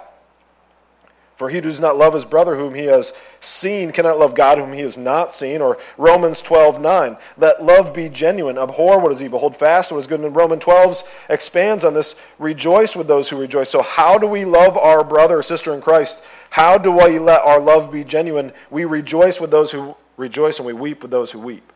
For 1.36 1.48
he 1.48 1.56
who 1.56 1.62
does 1.62 1.80
not 1.80 1.96
love 1.96 2.14
his 2.14 2.24
brother 2.24 2.54
whom 2.54 2.74
he 2.74 2.84
has 2.84 3.12
seen 3.40 3.90
cannot 3.90 4.18
love 4.18 4.36
God 4.36 4.58
whom 4.58 4.72
he 4.72 4.80
has 4.80 4.96
not 4.96 5.34
seen. 5.34 5.60
Or 5.60 5.78
Romans 5.98 6.40
12 6.40 6.80
9. 6.80 7.16
Let 7.36 7.64
love 7.64 7.92
be 7.92 8.08
genuine. 8.08 8.56
Abhor 8.56 9.00
what 9.00 9.10
is 9.10 9.22
evil. 9.22 9.40
Hold 9.40 9.56
fast 9.56 9.90
what 9.90 9.98
is 9.98 10.06
good. 10.06 10.20
And 10.20 10.34
Romans 10.34 10.62
12 10.62 11.02
expands 11.28 11.84
on 11.84 11.94
this. 11.94 12.14
Rejoice 12.38 12.94
with 12.94 13.08
those 13.08 13.28
who 13.28 13.36
rejoice. 13.36 13.68
So, 13.68 13.82
how 13.82 14.16
do 14.16 14.26
we 14.26 14.44
love 14.44 14.78
our 14.78 15.02
brother 15.02 15.38
or 15.38 15.42
sister 15.42 15.74
in 15.74 15.80
Christ? 15.80 16.22
How 16.50 16.78
do 16.78 16.92
we 16.92 17.18
let 17.18 17.40
our 17.40 17.58
love 17.58 17.90
be 17.90 18.04
genuine? 18.04 18.52
We 18.70 18.84
rejoice 18.84 19.40
with 19.40 19.50
those 19.50 19.72
who 19.72 19.96
rejoice 20.16 20.58
and 20.58 20.66
we 20.66 20.72
weep 20.72 21.02
with 21.02 21.10
those 21.10 21.32
who 21.32 21.40
weep. 21.40 21.72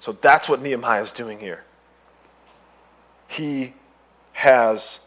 So, 0.00 0.12
that's 0.12 0.48
what 0.48 0.60
Nehemiah 0.60 1.02
is 1.02 1.12
doing 1.12 1.38
here 1.38 1.62
he 3.28 3.74
has 4.32 5.00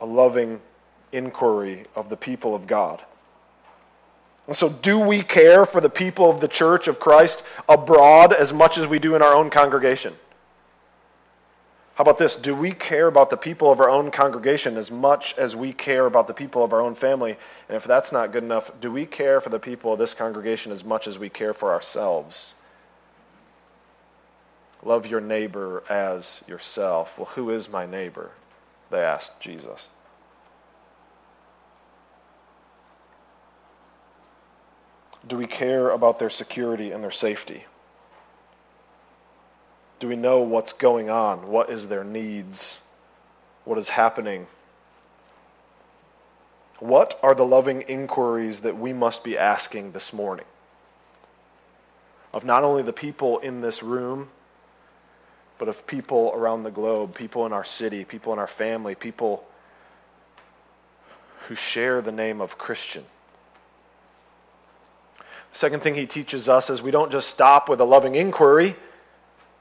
a 0.00 0.06
loving 0.06 0.60
inquiry 1.12 1.84
of 1.94 2.08
the 2.08 2.16
people 2.16 2.54
of 2.54 2.66
God. 2.66 3.02
And 4.46 4.56
so, 4.56 4.70
do 4.70 4.98
we 4.98 5.22
care 5.22 5.66
for 5.66 5.80
the 5.80 5.90
people 5.90 6.30
of 6.30 6.40
the 6.40 6.48
church 6.48 6.88
of 6.88 6.98
Christ 6.98 7.42
abroad 7.68 8.32
as 8.32 8.52
much 8.52 8.78
as 8.78 8.86
we 8.86 8.98
do 8.98 9.14
in 9.14 9.22
our 9.22 9.34
own 9.34 9.50
congregation? 9.50 10.14
How 11.98 12.02
about 12.02 12.16
this? 12.16 12.36
Do 12.36 12.54
we 12.54 12.70
care 12.70 13.08
about 13.08 13.28
the 13.28 13.36
people 13.36 13.72
of 13.72 13.80
our 13.80 13.90
own 13.90 14.12
congregation 14.12 14.76
as 14.76 14.90
much 14.90 15.34
as 15.36 15.56
we 15.56 15.72
care 15.72 16.06
about 16.06 16.28
the 16.28 16.32
people 16.32 16.62
of 16.62 16.72
our 16.72 16.80
own 16.80 16.94
family? 16.94 17.36
And 17.68 17.76
if 17.76 17.84
that's 17.84 18.12
not 18.12 18.32
good 18.32 18.44
enough, 18.44 18.70
do 18.80 18.92
we 18.92 19.04
care 19.04 19.40
for 19.40 19.50
the 19.50 19.58
people 19.58 19.92
of 19.92 19.98
this 19.98 20.14
congregation 20.14 20.70
as 20.70 20.84
much 20.84 21.08
as 21.08 21.18
we 21.18 21.28
care 21.28 21.52
for 21.52 21.72
ourselves? 21.72 22.54
Love 24.84 25.06
your 25.06 25.20
neighbor 25.20 25.82
as 25.90 26.42
yourself. 26.46 27.18
Well, 27.18 27.26
who 27.34 27.50
is 27.50 27.68
my 27.68 27.84
neighbor? 27.84 28.30
They 28.90 29.00
asked 29.00 29.40
Jesus. 29.40 29.88
Do 35.28 35.36
we 35.36 35.46
care 35.46 35.90
about 35.90 36.18
their 36.18 36.30
security 36.30 36.90
and 36.90 37.04
their 37.04 37.10
safety? 37.10 37.64
Do 40.00 40.08
we 40.08 40.16
know 40.16 40.40
what's 40.40 40.72
going 40.72 41.10
on? 41.10 41.48
What 41.48 41.70
is 41.70 41.88
their 41.88 42.04
needs? 42.04 42.78
What 43.64 43.78
is 43.78 43.90
happening? 43.90 44.46
What 46.78 47.18
are 47.22 47.34
the 47.34 47.44
loving 47.44 47.82
inquiries 47.82 48.60
that 48.60 48.78
we 48.78 48.92
must 48.92 49.22
be 49.22 49.36
asking 49.36 49.92
this 49.92 50.12
morning? 50.12 50.46
Of 52.32 52.44
not 52.44 52.64
only 52.64 52.82
the 52.82 52.92
people 52.92 53.38
in 53.38 53.60
this 53.60 53.82
room, 53.82 54.28
but 55.58 55.68
of 55.68 55.86
people 55.86 56.32
around 56.34 56.62
the 56.62 56.70
globe, 56.70 57.14
people 57.14 57.44
in 57.44 57.52
our 57.52 57.64
city, 57.64 58.04
people 58.04 58.32
in 58.32 58.38
our 58.38 58.46
family, 58.46 58.94
people 58.94 59.44
who 61.48 61.54
share 61.54 62.00
the 62.00 62.12
name 62.12 62.40
of 62.40 62.56
Christian. 62.56 63.04
Second 65.52 65.82
thing 65.82 65.94
he 65.94 66.06
teaches 66.06 66.48
us 66.48 66.70
is 66.70 66.82
we 66.82 66.90
don't 66.90 67.10
just 67.10 67.28
stop 67.28 67.68
with 67.68 67.80
a 67.80 67.84
loving 67.84 68.14
inquiry, 68.14 68.76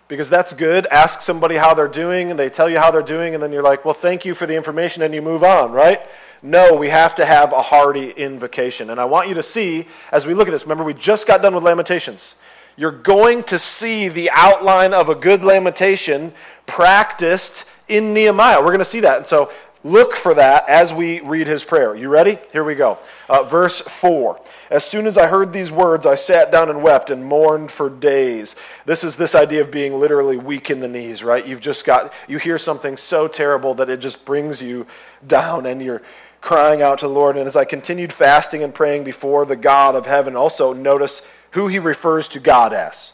because 0.08 0.30
that's 0.30 0.54
good. 0.54 0.86
Ask 0.88 1.22
somebody 1.22 1.56
how 1.56 1.74
they're 1.74 1.88
doing, 1.88 2.32
and 2.32 2.40
they 2.40 2.50
tell 2.50 2.70
you 2.70 2.78
how 2.78 2.92
they're 2.92 3.02
doing, 3.02 3.34
and 3.34 3.44
then 3.44 3.52
you're 3.52 3.64
like, 3.64 3.84
well, 3.84 3.94
thank 3.94 4.24
you 4.24 4.34
for 4.34 4.46
the 4.46 4.56
information, 4.56 5.04
and 5.04 5.14
you 5.14 5.22
move 5.22 5.44
on, 5.44 5.72
right? 5.72 6.02
No, 6.42 6.76
we 6.76 6.90
have 6.90 7.16
to 7.16 7.26
have 7.26 7.52
a 7.52 7.62
hearty 7.62 8.12
invocation. 8.12 8.90
And 8.90 9.00
I 9.00 9.06
want 9.06 9.28
you 9.28 9.34
to 9.34 9.44
see, 9.44 9.88
as 10.12 10.26
we 10.26 10.34
look 10.34 10.48
at 10.48 10.52
this, 10.52 10.64
remember, 10.64 10.84
we 10.84 10.94
just 10.94 11.28
got 11.28 11.42
done 11.42 11.56
with 11.56 11.64
Lamentations. 11.64 12.36
You're 12.78 12.92
going 12.92 13.44
to 13.46 13.58
see 13.58 14.08
the 14.08 14.30
outline 14.32 14.94
of 14.94 15.10
a 15.10 15.16
good 15.16 15.44
lamentation 15.44 16.32
practiced 16.68 17.66
in 17.88 18.14
Nehemiah. 18.14 18.60
We're 18.60 18.68
going 18.68 18.80
to 18.80 18.86
see 18.86 19.00
that. 19.00 19.18
And 19.18 19.26
so 19.26 19.52
look 19.84 20.16
for 20.16 20.34
that 20.34 20.68
as 20.70 20.94
we 20.94 21.20
read 21.22 21.48
his 21.48 21.64
prayer. 21.64 21.96
You 21.96 22.10
ready? 22.10 22.40
Here 22.52 22.64
we 22.64 22.76
go. 22.76 22.98
Uh, 23.30 23.44
verse 23.44 23.82
4. 23.82 24.40
As 24.70 24.84
soon 24.84 25.08
as 25.08 25.18
I 25.18 25.28
heard 25.28 25.54
these 25.54 25.72
words, 25.72 26.06
I 26.06 26.16
sat 26.16 26.52
down 26.52 26.70
and 26.70 26.82
wept 26.82 27.10
and 27.10 27.24
mourned 27.24 27.72
for 27.72 27.90
days. 27.90 28.56
This 28.86 29.04
is 29.04 29.16
this 29.16 29.36
idea 29.36 29.62
of 29.62 29.72
being 29.72 30.00
literally 30.00 30.38
weak 30.38 30.70
in 30.70 30.80
the 30.80 30.88
knees, 30.88 31.24
right? 31.24 31.46
You've 31.46 31.62
just 31.62 31.86
got, 31.86 32.14
you 32.28 32.38
hear 32.38 32.58
something 32.58 32.98
so 32.98 33.28
terrible 33.28 33.74
that 33.76 33.90
it 33.90 34.00
just 34.00 34.26
brings 34.26 34.62
you 34.62 34.86
down 35.26 35.66
and 35.66 35.82
you're 35.82 36.02
crying 36.42 36.82
out 36.82 37.00
to 37.00 37.08
the 37.08 37.14
Lord. 37.14 37.38
And 37.38 37.48
as 37.48 37.56
I 37.56 37.66
continued 37.66 38.14
fasting 38.14 38.64
and 38.64 38.74
praying 38.74 39.04
before 39.04 39.46
the 39.46 39.56
God 39.56 39.96
of 39.96 40.06
heaven, 40.06 40.36
also 40.36 40.74
notice 40.74 41.22
who 41.52 41.68
he 41.68 41.80
refers 41.80 42.28
to 42.30 42.40
God 42.40 42.74
as. 42.74 43.14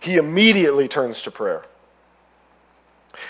He 0.00 0.16
immediately 0.16 0.86
turns 0.86 1.22
to 1.22 1.30
prayer. 1.30 1.64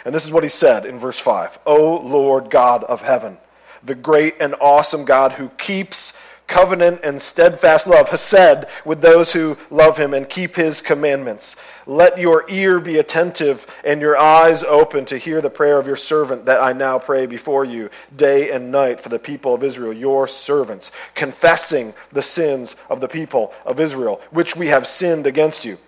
And 0.05 0.15
this 0.15 0.25
is 0.25 0.33
what 0.33 0.43
he 0.43 0.49
said 0.49 0.87
in 0.87 0.99
verse 0.99 1.19
5 1.19 1.59
O 1.67 1.97
Lord 1.99 2.51
God 2.51 2.85
of 2.85 3.03
heaven, 3.03 3.39
the 3.83 3.95
great 3.95 4.37
and 4.41 4.55
awesome 4.61 5.05
God 5.05 5.33
who 5.33 5.49
keeps 5.51 6.13
covenant 6.47 7.01
and 7.03 7.21
steadfast 7.21 7.87
love, 7.87 8.09
hesed, 8.11 8.67
with 8.85 9.01
those 9.01 9.33
who 9.33 9.57
love 9.71 9.97
him 9.97 10.13
and 10.15 10.29
keep 10.29 10.57
his 10.57 10.81
commandments. 10.81 11.57
Let 11.87 12.19
your 12.19 12.49
ear 12.51 12.81
be 12.81 12.99
attentive 12.99 13.67
and 13.83 14.01
your 14.01 14.17
eyes 14.17 14.63
open 14.63 15.05
to 15.07 15.19
hear 15.19 15.41
the 15.41 15.51
prayer 15.51 15.79
of 15.79 15.87
your 15.87 15.97
servant 15.97 16.47
that 16.47 16.63
I 16.63 16.73
now 16.73 16.99
pray 16.99 17.27
before 17.27 17.65
you 17.65 17.91
day 18.15 18.51
and 18.51 18.71
night 18.71 19.01
for 19.01 19.09
the 19.09 19.19
people 19.19 19.55
of 19.55 19.65
Israel, 19.65 19.93
your 19.93 20.27
servants, 20.27 20.91
confessing 21.15 21.95
the 22.13 22.23
sins 22.23 22.77
of 22.91 23.01
the 23.01 23.09
people 23.09 23.53
of 23.65 23.81
Israel, 23.81 24.21
which 24.31 24.57
we 24.57 24.69
have 24.69 24.87
sinned 24.87 25.27
against 25.27 25.65
you. 25.65 25.79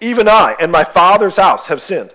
Even 0.00 0.28
I 0.28 0.56
and 0.60 0.72
my 0.72 0.84
father's 0.84 1.36
house 1.36 1.66
have 1.66 1.80
sinned. 1.82 2.12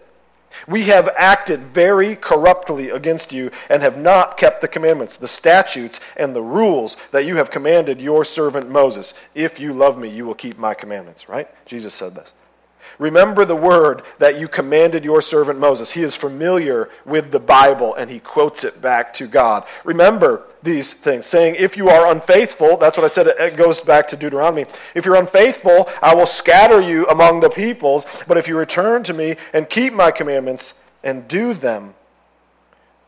We 0.67 0.83
have 0.83 1.09
acted 1.15 1.63
very 1.63 2.15
corruptly 2.15 2.89
against 2.89 3.31
you 3.31 3.51
and 3.69 3.81
have 3.81 3.97
not 3.97 4.37
kept 4.37 4.61
the 4.61 4.67
commandments, 4.67 5.17
the 5.17 5.27
statutes, 5.27 5.99
and 6.17 6.35
the 6.35 6.41
rules 6.41 6.97
that 7.11 7.25
you 7.25 7.37
have 7.37 7.49
commanded 7.49 8.01
your 8.01 8.25
servant 8.25 8.69
Moses. 8.69 9.13
If 9.35 9.59
you 9.59 9.73
love 9.73 9.97
me, 9.97 10.09
you 10.09 10.25
will 10.25 10.35
keep 10.35 10.57
my 10.57 10.73
commandments, 10.73 11.29
right? 11.29 11.49
Jesus 11.65 11.93
said 11.93 12.15
this. 12.15 12.33
Remember 12.99 13.45
the 13.45 13.55
word 13.55 14.03
that 14.19 14.39
you 14.39 14.47
commanded 14.47 15.03
your 15.03 15.21
servant 15.21 15.59
Moses. 15.59 15.91
He 15.91 16.03
is 16.03 16.15
familiar 16.15 16.89
with 17.05 17.31
the 17.31 17.39
Bible 17.39 17.95
and 17.95 18.09
he 18.09 18.19
quotes 18.19 18.63
it 18.63 18.81
back 18.81 19.13
to 19.15 19.27
God. 19.27 19.65
Remember 19.83 20.43
these 20.63 20.93
things, 20.93 21.25
saying, 21.25 21.55
If 21.55 21.75
you 21.75 21.89
are 21.89 22.11
unfaithful, 22.11 22.77
that's 22.77 22.97
what 22.97 23.03
I 23.03 23.07
said, 23.07 23.27
it 23.27 23.57
goes 23.57 23.81
back 23.81 24.07
to 24.09 24.17
Deuteronomy. 24.17 24.65
If 24.93 25.05
you're 25.05 25.15
unfaithful, 25.15 25.89
I 26.01 26.13
will 26.13 26.25
scatter 26.25 26.81
you 26.81 27.07
among 27.07 27.39
the 27.39 27.49
peoples. 27.49 28.05
But 28.27 28.37
if 28.37 28.47
you 28.47 28.57
return 28.57 29.03
to 29.03 29.13
me 29.13 29.37
and 29.53 29.69
keep 29.69 29.93
my 29.93 30.11
commandments 30.11 30.73
and 31.03 31.27
do 31.27 31.53
them, 31.53 31.95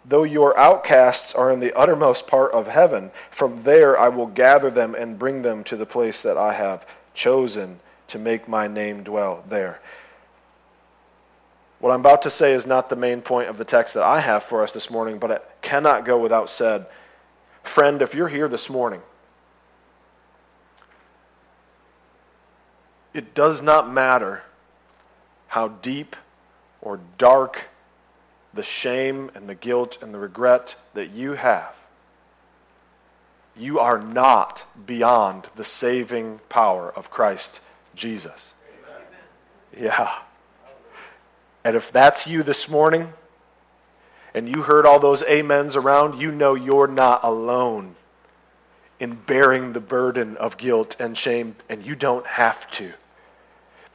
though 0.05 0.23
your 0.23 0.57
outcasts 0.57 1.33
are 1.33 1.51
in 1.51 1.59
the 1.59 1.73
uttermost 1.77 2.27
part 2.27 2.51
of 2.51 2.67
heaven, 2.67 3.11
from 3.29 3.63
there 3.63 3.97
I 3.97 4.09
will 4.09 4.27
gather 4.27 4.69
them 4.69 4.95
and 4.95 5.19
bring 5.19 5.41
them 5.41 5.63
to 5.65 5.77
the 5.77 5.85
place 5.85 6.21
that 6.21 6.37
I 6.37 6.53
have 6.53 6.85
chosen 7.13 7.79
to 8.13 8.19
make 8.19 8.47
my 8.47 8.67
name 8.67 9.01
dwell 9.01 9.43
there. 9.49 9.79
What 11.79 11.91
I'm 11.91 11.99
about 11.99 12.21
to 12.21 12.29
say 12.29 12.53
is 12.53 12.67
not 12.67 12.87
the 12.87 12.95
main 12.95 13.21
point 13.21 13.49
of 13.49 13.57
the 13.57 13.65
text 13.65 13.95
that 13.95 14.03
I 14.03 14.19
have 14.19 14.43
for 14.43 14.61
us 14.61 14.71
this 14.71 14.91
morning, 14.91 15.17
but 15.17 15.31
it 15.31 15.43
cannot 15.63 16.05
go 16.05 16.19
without 16.19 16.47
said. 16.49 16.85
Friend, 17.63 18.01
if 18.03 18.13
you're 18.13 18.27
here 18.27 18.47
this 18.47 18.69
morning, 18.69 19.01
it 23.15 23.33
does 23.33 23.63
not 23.63 23.91
matter 23.91 24.43
how 25.47 25.69
deep 25.69 26.15
or 26.81 26.99
dark 27.17 27.65
the 28.53 28.63
shame 28.63 29.31
and 29.33 29.49
the 29.49 29.55
guilt 29.55 29.97
and 30.03 30.13
the 30.13 30.19
regret 30.19 30.75
that 30.93 31.09
you 31.09 31.33
have. 31.33 31.75
You 33.57 33.79
are 33.79 33.99
not 33.99 34.65
beyond 34.85 35.47
the 35.55 35.65
saving 35.65 36.41
power 36.47 36.93
of 36.95 37.09
Christ 37.09 37.59
Jesus. 37.95 38.53
Yeah. 39.77 40.19
And 41.63 41.75
if 41.75 41.91
that's 41.91 42.27
you 42.27 42.43
this 42.43 42.67
morning, 42.67 43.13
and 44.33 44.53
you 44.53 44.63
heard 44.63 44.85
all 44.85 44.99
those 44.99 45.23
amens 45.23 45.75
around, 45.75 46.19
you 46.19 46.31
know 46.31 46.55
you're 46.55 46.87
not 46.87 47.23
alone 47.23 47.95
in 48.99 49.15
bearing 49.15 49.73
the 49.73 49.79
burden 49.79 50.37
of 50.37 50.57
guilt 50.57 50.95
and 50.99 51.17
shame, 51.17 51.55
and 51.69 51.85
you 51.85 51.95
don't 51.95 52.25
have 52.25 52.69
to. 52.71 52.93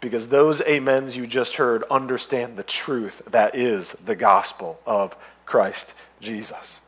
Because 0.01 0.29
those 0.29 0.61
amens 0.61 1.17
you 1.17 1.27
just 1.27 1.57
heard 1.57 1.83
understand 1.91 2.57
the 2.57 2.63
truth 2.63 3.23
that 3.31 3.55
is 3.55 3.97
the 4.05 4.15
gospel 4.15 4.79
of 4.87 5.17
Christ 5.45 5.95
Jesus. 6.21 6.81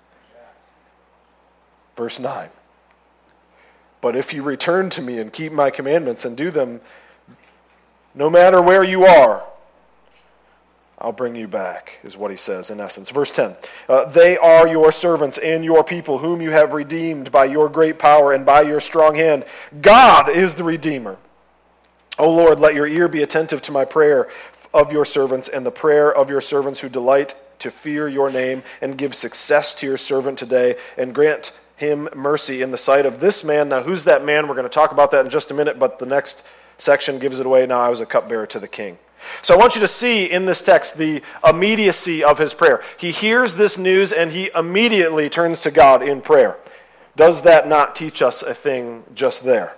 Verse 1.96 2.18
9. 2.18 2.50
But 4.00 4.16
if 4.16 4.32
you 4.32 4.42
return 4.42 4.90
to 4.90 5.02
me 5.02 5.18
and 5.18 5.32
keep 5.32 5.52
my 5.52 5.70
commandments 5.70 6.24
and 6.24 6.36
do 6.36 6.50
them, 6.50 6.80
no 8.14 8.30
matter 8.30 8.60
where 8.60 8.84
you 8.84 9.04
are, 9.04 9.44
I'll 10.98 11.12
bring 11.12 11.34
you 11.34 11.48
back, 11.48 11.98
is 12.04 12.16
what 12.16 12.30
he 12.30 12.36
says 12.36 12.68
in 12.68 12.78
essence. 12.78 13.08
Verse 13.08 13.32
10 13.32 13.56
uh, 13.88 14.04
They 14.04 14.36
are 14.36 14.68
your 14.68 14.92
servants 14.92 15.38
and 15.38 15.64
your 15.64 15.82
people, 15.82 16.18
whom 16.18 16.42
you 16.42 16.50
have 16.50 16.74
redeemed 16.74 17.32
by 17.32 17.46
your 17.46 17.70
great 17.70 17.98
power 17.98 18.32
and 18.32 18.44
by 18.44 18.62
your 18.62 18.80
strong 18.80 19.14
hand. 19.14 19.46
God 19.80 20.28
is 20.28 20.54
the 20.54 20.64
Redeemer. 20.64 21.16
O 22.18 22.30
Lord, 22.30 22.60
let 22.60 22.74
your 22.74 22.86
ear 22.86 23.08
be 23.08 23.22
attentive 23.22 23.62
to 23.62 23.72
my 23.72 23.86
prayer 23.86 24.28
of 24.74 24.92
your 24.92 25.06
servants 25.06 25.48
and 25.48 25.64
the 25.64 25.70
prayer 25.70 26.14
of 26.14 26.28
your 26.28 26.42
servants 26.42 26.80
who 26.80 26.90
delight 26.90 27.34
to 27.60 27.70
fear 27.70 28.08
your 28.08 28.30
name, 28.30 28.62
and 28.80 28.96
give 28.96 29.14
success 29.14 29.74
to 29.74 29.86
your 29.86 29.98
servant 29.98 30.38
today, 30.38 30.76
and 30.96 31.14
grant 31.14 31.52
him 31.76 32.08
mercy 32.14 32.62
in 32.62 32.70
the 32.70 32.78
sight 32.78 33.06
of 33.06 33.20
this 33.20 33.44
man. 33.44 33.68
Now, 33.68 33.82
who's 33.82 34.04
that 34.04 34.24
man? 34.24 34.48
We're 34.48 34.54
going 34.54 34.64
to 34.64 34.70
talk 34.70 34.92
about 34.92 35.10
that 35.12 35.24
in 35.24 35.30
just 35.30 35.50
a 35.50 35.54
minute, 35.54 35.78
but 35.78 35.98
the 35.98 36.06
next 36.06 36.42
section 36.80 37.18
gives 37.18 37.40
it 37.40 37.46
away. 37.46 37.66
Now 37.66 37.80
I 37.80 37.88
was 37.88 38.00
a 38.00 38.06
cupbearer 38.06 38.46
to 38.48 38.58
the 38.58 38.68
king. 38.68 38.98
So 39.42 39.54
I 39.54 39.58
want 39.58 39.74
you 39.74 39.80
to 39.82 39.88
see 39.88 40.30
in 40.30 40.46
this 40.46 40.62
text 40.62 40.96
the 40.96 41.22
immediacy 41.46 42.24
of 42.24 42.38
his 42.38 42.54
prayer. 42.54 42.82
He 42.96 43.10
hears 43.10 43.54
this 43.54 43.76
news 43.76 44.12
and 44.12 44.32
he 44.32 44.50
immediately 44.54 45.28
turns 45.28 45.60
to 45.62 45.70
God 45.70 46.02
in 46.02 46.20
prayer. 46.20 46.56
Does 47.16 47.42
that 47.42 47.68
not 47.68 47.94
teach 47.94 48.22
us 48.22 48.42
a 48.42 48.54
thing 48.54 49.04
just 49.14 49.44
there? 49.44 49.76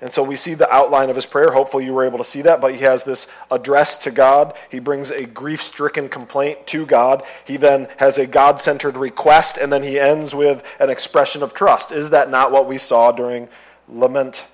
And 0.00 0.12
so 0.12 0.22
we 0.22 0.36
see 0.36 0.54
the 0.54 0.72
outline 0.72 1.10
of 1.10 1.16
his 1.16 1.26
prayer. 1.26 1.50
Hopefully, 1.50 1.84
you 1.84 1.92
were 1.92 2.04
able 2.04 2.18
to 2.18 2.24
see 2.24 2.42
that. 2.42 2.60
But 2.60 2.72
he 2.72 2.80
has 2.82 3.02
this 3.02 3.26
address 3.50 3.98
to 3.98 4.12
God. 4.12 4.54
He 4.70 4.78
brings 4.78 5.10
a 5.10 5.26
grief 5.26 5.60
stricken 5.60 6.08
complaint 6.08 6.68
to 6.68 6.86
God. 6.86 7.24
He 7.44 7.56
then 7.56 7.88
has 7.96 8.16
a 8.16 8.26
God 8.26 8.60
centered 8.60 8.96
request, 8.96 9.58
and 9.58 9.72
then 9.72 9.82
he 9.82 9.98
ends 9.98 10.36
with 10.36 10.62
an 10.78 10.88
expression 10.88 11.42
of 11.42 11.52
trust. 11.52 11.90
Is 11.90 12.10
that 12.10 12.30
not 12.30 12.52
what 12.52 12.68
we 12.68 12.78
saw 12.78 13.10
during 13.10 13.48
lament 13.88 14.46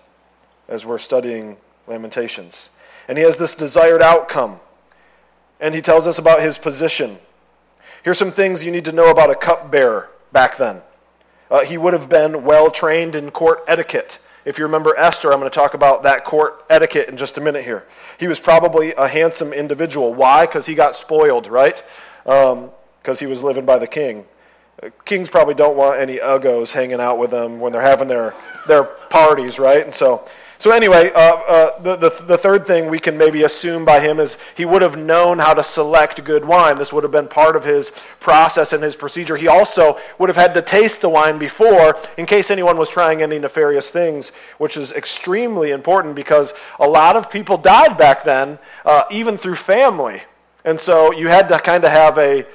as 0.68 0.86
we're 0.86 0.98
studying 0.98 1.56
Lamentations? 1.86 2.70
And 3.08 3.18
he 3.18 3.24
has 3.24 3.36
this 3.36 3.54
desired 3.54 4.02
outcome. 4.02 4.60
And 5.60 5.74
he 5.74 5.80
tells 5.80 6.06
us 6.06 6.18
about 6.18 6.42
his 6.42 6.58
position. 6.58 7.18
Here's 8.02 8.18
some 8.18 8.32
things 8.32 8.62
you 8.62 8.70
need 8.70 8.84
to 8.84 8.92
know 8.92 9.10
about 9.10 9.30
a 9.30 9.34
cupbearer 9.34 10.10
back 10.32 10.56
then. 10.56 10.82
Uh, 11.50 11.60
he 11.60 11.78
would 11.78 11.92
have 11.92 12.08
been 12.08 12.44
well 12.44 12.70
trained 12.70 13.14
in 13.14 13.30
court 13.30 13.60
etiquette. 13.66 14.18
If 14.44 14.58
you 14.58 14.64
remember 14.64 14.94
Esther, 14.96 15.32
I'm 15.32 15.38
going 15.38 15.50
to 15.50 15.54
talk 15.54 15.74
about 15.74 16.02
that 16.02 16.24
court 16.24 16.64
etiquette 16.68 17.08
in 17.08 17.16
just 17.16 17.38
a 17.38 17.40
minute 17.40 17.64
here. 17.64 17.86
He 18.18 18.26
was 18.26 18.40
probably 18.40 18.92
a 18.94 19.08
handsome 19.08 19.52
individual. 19.52 20.12
Why? 20.12 20.44
Because 20.44 20.66
he 20.66 20.74
got 20.74 20.94
spoiled, 20.94 21.46
right? 21.46 21.82
Because 22.24 22.52
um, 22.52 23.16
he 23.18 23.26
was 23.26 23.42
living 23.42 23.64
by 23.64 23.78
the 23.78 23.86
king. 23.86 24.26
Uh, 24.82 24.90
kings 25.04 25.30
probably 25.30 25.54
don't 25.54 25.76
want 25.76 25.98
any 25.98 26.18
uggos 26.18 26.72
hanging 26.72 27.00
out 27.00 27.18
with 27.18 27.30
them 27.30 27.58
when 27.58 27.72
they're 27.72 27.80
having 27.80 28.08
their, 28.08 28.34
their 28.66 28.84
parties, 28.84 29.58
right? 29.58 29.82
And 29.82 29.94
so 29.94 30.26
so, 30.58 30.70
anyway, 30.70 31.10
uh, 31.12 31.18
uh, 31.18 31.78
the, 31.80 31.96
the, 31.96 32.24
the, 32.24 32.38
third 32.38 32.66
thing 32.66 32.88
we 32.88 33.00
can 33.00 33.18
maybe 33.18 33.42
assume 33.42 33.84
by 33.84 33.98
him 33.98 34.20
is 34.20 34.38
he 34.56 34.64
would 34.64 34.82
have 34.82 34.96
known 34.96 35.38
how 35.38 35.52
to 35.52 35.64
select 35.64 36.22
good 36.22 36.44
wine. 36.44 36.76
This 36.76 36.92
would 36.92 37.02
have 37.02 37.10
been 37.10 37.26
part 37.26 37.56
of 37.56 37.64
his 37.64 37.90
process 38.20 38.72
and 38.72 38.82
his 38.82 38.94
procedure. 38.94 39.36
He 39.36 39.48
also 39.48 39.98
would 40.18 40.28
have 40.28 40.36
had 40.36 40.54
to 40.54 40.62
taste 40.62 41.00
the 41.00 41.08
wine 41.08 41.38
before 41.38 41.96
in 42.16 42.26
case 42.26 42.50
anyone 42.50 42.76
was 42.76 42.88
trying 42.88 43.20
any 43.20 43.38
nefarious 43.38 43.90
things, 43.90 44.30
which 44.58 44.76
is 44.76 44.92
extremely 44.92 45.72
important 45.72 46.14
because 46.14 46.54
a 46.78 46.88
lot 46.88 47.16
of 47.16 47.30
people 47.30 47.58
died 47.58 47.98
back 47.98 48.22
then, 48.22 48.58
uh, 48.84 49.02
even 49.10 49.36
through 49.36 49.56
family. 49.56 50.22
And 50.64 50.78
so 50.78 51.12
you 51.12 51.28
had 51.28 51.48
to 51.48 51.58
kind 51.58 51.84
of 51.84 51.90
have 51.90 52.16
a 52.16 52.46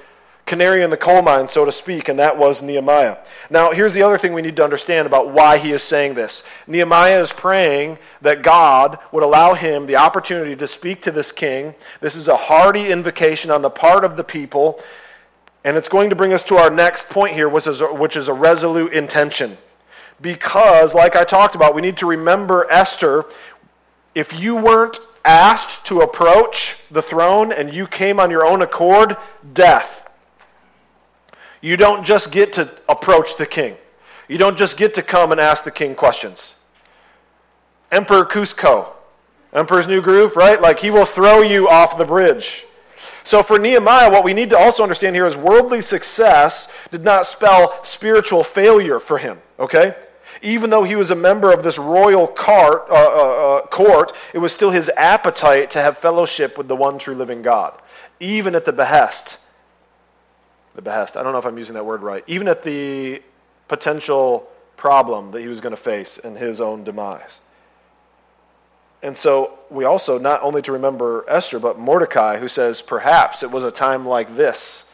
canary 0.50 0.82
in 0.82 0.89
the 0.89 0.98
coal 0.98 1.22
mine, 1.22 1.48
so 1.48 1.63
to 1.63 1.72
speak, 1.72 2.10
and 2.10 2.18
that 2.18 2.36
was 2.36 2.63
Nehemiah. 2.63 3.18
Now, 3.51 3.72
here's 3.72 3.94
the 3.94 4.01
other 4.01 4.18
thing 4.18 4.34
we 4.34 4.41
need 4.41 4.56
to 4.56 4.63
understand 4.63 5.06
about 5.06 5.29
why 5.29 5.60
he 5.60 5.72
is 5.72 5.84
saying 5.84 6.15
this. 6.15 6.44
Nehemiah 6.65 7.22
is 7.22 7.32
praying 7.32 8.00
that 8.22 8.41
God 8.41 8.98
would 9.12 9.24
allow 9.24 9.53
him 9.53 9.86
the 9.86 9.96
opportunity 9.96 10.56
to 10.56 10.68
speak 10.68 11.03
to 11.03 11.12
this 11.12 11.32
king. 11.32 11.75
This 12.01 12.15
is 12.15 12.27
a 12.27 12.36
hearty 12.36 12.91
invocation 12.91 13.51
on 13.51 13.62
the 13.62 13.70
part 13.70 14.03
of 14.03 14.18
the 14.18 14.24
people, 14.24 14.82
and 15.63 15.77
it's 15.77 15.88
going 15.88 16.10
to 16.10 16.15
bring 16.15 16.34
us 16.34 16.41
to 16.44 16.58
our 16.58 16.72
next 16.72 17.10
point 17.10 17.36
here, 17.36 17.48
which 17.48 17.68
is 17.68 17.82
a, 17.82 17.94
which 17.94 18.18
is 18.18 18.27
a 18.27 18.34
resolute 18.34 18.91
intention. 18.91 19.56
Because, 20.20 20.96
like 20.96 21.15
I 21.15 21.25
talked 21.25 21.53
about, 21.53 21.75
we 21.75 21.82
need 21.82 21.98
to 21.98 22.08
remember 22.08 22.65
Esther. 22.72 23.25
If 24.15 24.38
you 24.38 24.56
weren't 24.56 25.00
asked 25.24 25.86
to 25.86 26.01
approach 26.01 26.77
the 26.89 27.03
throne 27.03 27.51
and 27.51 27.72
you 27.72 27.86
came 27.86 28.20
on 28.20 28.32
your 28.32 28.46
own 28.46 28.63
accord, 28.63 29.15
death. 29.53 29.99
You 31.62 31.78
don't 31.78 32.06
just 32.06 32.32
get 32.32 32.54
to 32.54 32.70
approach 32.88 33.36
the 33.36 33.46
king. 33.46 33.75
You 34.28 34.38
don't 34.38 34.58
just 34.58 34.78
get 34.78 34.94
to 34.94 35.04
come 35.04 35.32
and 35.32 35.42
ask 35.42 35.63
the 35.63 35.72
king 35.72 35.96
questions. 35.96 36.56
Emperor 37.92 38.24
Kuzco, 38.24 38.89
Emperor's 39.51 39.88
New 39.88 40.01
Groove, 40.01 40.36
right? 40.36 40.62
Like 40.62 40.80
he 40.80 40.92
will 40.92 41.06
throw 41.06 41.42
you 41.42 41.68
off 41.68 41.98
the 41.98 42.06
bridge. 42.06 42.66
So 43.24 43.44
for 43.44 43.60
Nehemiah, 43.60 44.10
what 44.10 44.24
we 44.24 44.34
need 44.34 44.51
to 44.51 44.58
also 44.58 44.84
understand 44.84 45.16
here 45.16 45.25
is 45.25 45.36
worldly 45.36 45.82
success 45.82 46.68
did 46.92 47.04
not 47.04 47.25
spell 47.25 47.84
spiritual 47.84 48.44
failure 48.44 49.00
for 49.00 49.18
him, 49.18 49.39
okay? 49.60 49.96
Even 50.42 50.70
though 50.70 50.84
he 50.84 50.96
was 50.96 51.12
a 51.12 51.16
member 51.16 51.51
of 51.51 51.63
this 51.63 51.78
royal 51.78 52.28
cart, 52.28 52.86
uh, 52.89 52.94
uh, 52.94 52.98
uh, 53.58 53.62
court, 53.68 54.16
it 54.34 54.38
was 54.38 54.54
still 54.54 54.70
his 54.70 54.89
appetite 54.96 55.70
to 55.72 55.82
have 55.82 55.98
fellowship 55.98 56.58
with 56.58 56.68
the 56.68 56.75
one 56.75 56.98
true 56.98 57.16
living 57.16 57.42
God, 57.42 57.80
even 58.20 58.56
at 58.56 58.66
the 58.66 58.72
behest 58.72 59.38
the 60.80 60.90
behest. 60.90 61.18
I 61.18 61.24
don't 61.24 61.34
know 61.34 61.40
if 61.40 61.46
I'm 61.46 61.58
using 61.58 61.74
that 61.74 61.86
word 61.86 62.02
right. 62.02 62.24
Even 62.26 62.48
at 62.48 62.64
the 62.64 63.22
potential 63.68 64.48
problem 64.78 65.32
that 65.32 65.42
he 65.42 65.48
was 65.48 65.60
going 65.60 65.72
to 65.72 65.82
face 65.82 66.18
in 66.18 66.38
his 66.38 66.62
own 66.62 66.86
demise. 66.86 67.42
And 69.04 69.16
so 69.16 69.60
we 69.70 69.84
also 69.84 70.18
not 70.18 70.42
only 70.42 70.62
to 70.62 70.72
remember 70.72 71.26
Esther, 71.28 71.60
but 71.60 71.78
Mordecai, 71.78 72.38
who 72.40 72.48
says, 72.48 72.82
perhaps 72.82 73.44
it 73.44 73.52
was 73.52 73.66
a 73.66 73.72
time 73.72 74.06
like 74.06 74.36
this 74.38 74.86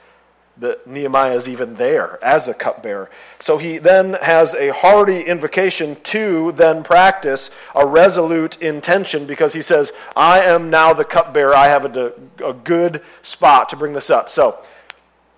that 0.58 0.88
Nehemiah 0.88 1.34
is 1.34 1.50
even 1.50 1.76
there 1.76 2.18
as 2.24 2.48
a 2.48 2.54
cupbearer. 2.54 3.10
So 3.40 3.58
he 3.58 3.78
then 3.78 4.14
has 4.22 4.56
a 4.56 4.70
hearty 4.70 5.22
invocation 5.22 5.98
to 6.04 6.54
then 6.54 6.82
practice 6.82 7.52
a 7.76 7.86
resolute 7.86 8.62
intention 8.62 9.28
because 9.28 9.54
he 9.54 9.62
says, 9.62 9.92
I 10.16 10.40
am 10.40 10.70
now 10.70 10.94
the 10.94 11.04
cupbearer. 11.04 11.54
I 11.54 11.68
have 11.68 11.98
a, 11.98 12.14
a 12.44 12.54
good 12.54 13.04
spot 13.22 13.70
to 13.70 13.76
bring 13.76 13.94
this 13.94 14.10
up. 14.10 14.30
So 14.30 14.64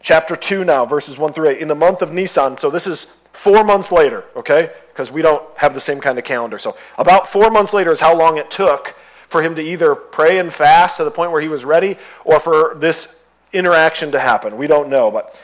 chapter 0.07 0.37
2 0.37 0.63
now, 0.63 0.85
verses 0.85 1.17
1 1.17 1.33
through 1.33 1.49
8. 1.49 1.57
In 1.57 1.67
the 1.67 1.75
month 1.75 2.01
of 2.01 2.13
Nisan, 2.13 2.57
so 2.57 2.69
this 2.69 2.87
is 2.87 3.07
four 3.33 3.65
months 3.65 3.91
later, 3.91 4.23
okay? 4.37 4.71
Because 4.87 5.11
we 5.11 5.21
don't 5.21 5.43
have 5.57 5.73
the 5.73 5.81
same 5.81 5.99
kind 5.99 6.17
of 6.17 6.23
calendar. 6.23 6.57
So 6.57 6.77
about 6.97 7.27
four 7.27 7.51
months 7.51 7.73
later 7.73 7.91
is 7.91 7.99
how 7.99 8.15
long 8.17 8.37
it 8.37 8.49
took 8.49 8.95
for 9.27 9.41
him 9.43 9.53
to 9.55 9.61
either 9.61 9.95
pray 9.95 10.37
and 10.37 10.51
fast 10.53 10.95
to 10.95 11.03
the 11.03 11.11
point 11.11 11.33
where 11.33 11.41
he 11.41 11.49
was 11.49 11.65
ready 11.65 11.97
or 12.23 12.39
for 12.39 12.77
this 12.79 13.09
interaction 13.51 14.13
to 14.13 14.19
happen. 14.21 14.55
We 14.55 14.65
don't 14.65 14.87
know. 14.87 15.11
But 15.11 15.37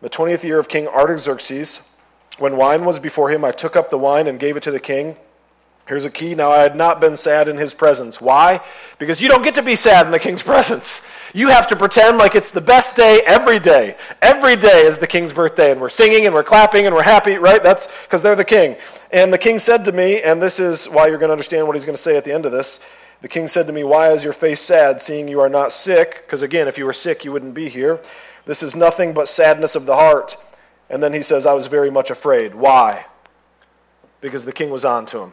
the 0.00 0.10
20th 0.10 0.42
year 0.42 0.58
of 0.58 0.66
King 0.66 0.88
Artaxerxes, 0.88 1.80
when 2.38 2.56
wine 2.56 2.84
was 2.84 2.98
before 2.98 3.30
him, 3.30 3.44
I 3.44 3.52
took 3.52 3.76
up 3.76 3.88
the 3.88 3.98
wine 3.98 4.26
and 4.26 4.40
gave 4.40 4.56
it 4.56 4.64
to 4.64 4.72
the 4.72 4.80
king. 4.80 5.14
Here's 5.86 6.04
a 6.04 6.10
key. 6.10 6.34
Now, 6.34 6.50
I 6.50 6.62
had 6.62 6.74
not 6.74 7.00
been 7.00 7.16
sad 7.16 7.46
in 7.46 7.56
his 7.56 7.72
presence. 7.72 8.20
Why? 8.20 8.60
Because 8.98 9.22
you 9.22 9.28
don't 9.28 9.42
get 9.42 9.54
to 9.54 9.62
be 9.62 9.76
sad 9.76 10.04
in 10.04 10.10
the 10.10 10.18
king's 10.18 10.42
presence. 10.52 11.00
You 11.32 11.48
have 11.48 11.68
to 11.68 11.76
pretend 11.76 12.18
like 12.18 12.34
it's 12.34 12.50
the 12.50 12.60
best 12.60 12.96
day 12.96 13.22
every 13.24 13.60
day. 13.60 13.96
Every 14.20 14.56
day 14.56 14.82
is 14.82 14.98
the 14.98 15.06
king's 15.06 15.32
birthday, 15.32 15.70
and 15.70 15.80
we're 15.80 15.88
singing 15.88 16.26
and 16.26 16.34
we're 16.34 16.42
clapping 16.42 16.86
and 16.86 16.94
we're 16.94 17.02
happy, 17.02 17.36
right? 17.36 17.62
That's 17.62 17.88
because 18.02 18.20
they're 18.20 18.34
the 18.34 18.44
king. 18.44 18.76
And 19.12 19.32
the 19.32 19.38
king 19.38 19.60
said 19.60 19.84
to 19.84 19.92
me, 19.92 20.22
and 20.22 20.42
this 20.42 20.58
is 20.58 20.86
why 20.86 21.06
you're 21.06 21.18
going 21.18 21.28
to 21.28 21.34
understand 21.34 21.68
what 21.68 21.76
he's 21.76 21.86
going 21.86 21.96
to 21.96 22.02
say 22.02 22.16
at 22.16 22.24
the 22.24 22.32
end 22.32 22.46
of 22.46 22.52
this. 22.52 22.80
The 23.22 23.28
king 23.28 23.46
said 23.46 23.68
to 23.68 23.72
me, 23.72 23.84
Why 23.84 24.10
is 24.10 24.24
your 24.24 24.32
face 24.32 24.60
sad, 24.60 25.00
seeing 25.00 25.28
you 25.28 25.40
are 25.40 25.48
not 25.48 25.72
sick? 25.72 26.22
Because 26.26 26.42
again, 26.42 26.66
if 26.66 26.76
you 26.76 26.84
were 26.84 26.92
sick, 26.92 27.24
you 27.24 27.30
wouldn't 27.30 27.54
be 27.54 27.68
here. 27.68 28.00
This 28.44 28.62
is 28.62 28.74
nothing 28.74 29.14
but 29.14 29.28
sadness 29.28 29.76
of 29.76 29.86
the 29.86 29.94
heart. 29.94 30.36
And 30.90 31.02
then 31.02 31.12
he 31.12 31.22
says, 31.22 31.46
I 31.46 31.52
was 31.52 31.68
very 31.68 31.90
much 31.90 32.10
afraid. 32.10 32.54
Why? 32.54 33.06
Because 34.20 34.44
the 34.44 34.52
king 34.52 34.70
was 34.70 34.84
on 34.84 35.06
to 35.06 35.20
him. 35.20 35.32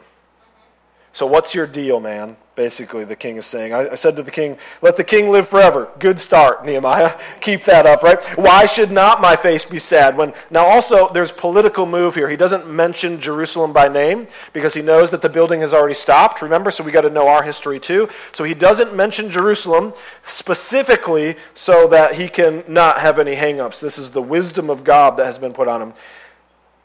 So, 1.14 1.26
what's 1.26 1.54
your 1.54 1.68
deal, 1.68 2.00
man? 2.00 2.36
Basically, 2.56 3.04
the 3.04 3.14
king 3.14 3.36
is 3.36 3.46
saying. 3.46 3.72
I, 3.72 3.90
I, 3.90 3.94
said 3.94 4.16
to 4.16 4.24
the 4.24 4.32
king, 4.32 4.58
Let 4.82 4.96
the 4.96 5.04
king 5.04 5.30
live 5.30 5.48
forever. 5.48 5.88
Good 6.00 6.18
start, 6.18 6.66
Nehemiah. 6.66 7.16
Keep 7.40 7.62
that 7.66 7.86
up, 7.86 8.02
right? 8.02 8.20
Why 8.36 8.66
should 8.66 8.90
not 8.90 9.20
my 9.20 9.36
face 9.36 9.64
be 9.64 9.78
sad? 9.78 10.16
When 10.16 10.34
Now, 10.50 10.66
also, 10.66 11.08
there's 11.12 11.30
political 11.30 11.86
move 11.86 12.16
here. 12.16 12.28
He 12.28 12.36
doesn't 12.36 12.68
mention 12.68 13.20
Jerusalem 13.20 13.72
by 13.72 13.86
name 13.86 14.26
because 14.52 14.74
he 14.74 14.82
knows 14.82 15.12
that 15.12 15.22
the 15.22 15.30
building 15.30 15.60
has 15.60 15.72
already 15.72 15.94
stopped, 15.94 16.42
remember? 16.42 16.72
So, 16.72 16.82
we 16.82 16.90
got 16.90 17.02
to 17.02 17.10
know 17.10 17.28
our 17.28 17.44
history 17.44 17.78
too. 17.78 18.08
So, 18.32 18.42
he 18.42 18.54
doesn't 18.54 18.92
mention 18.92 19.30
Jerusalem 19.30 19.94
specifically 20.26 21.36
so 21.54 21.86
that 21.88 22.14
he 22.14 22.28
can 22.28 22.64
not 22.66 22.98
have 22.98 23.20
any 23.20 23.36
hangups. 23.36 23.78
This 23.78 23.98
is 23.98 24.10
the 24.10 24.22
wisdom 24.22 24.68
of 24.68 24.82
God 24.82 25.16
that 25.18 25.26
has 25.26 25.38
been 25.38 25.52
put 25.52 25.68
on 25.68 25.80
him. 25.80 25.94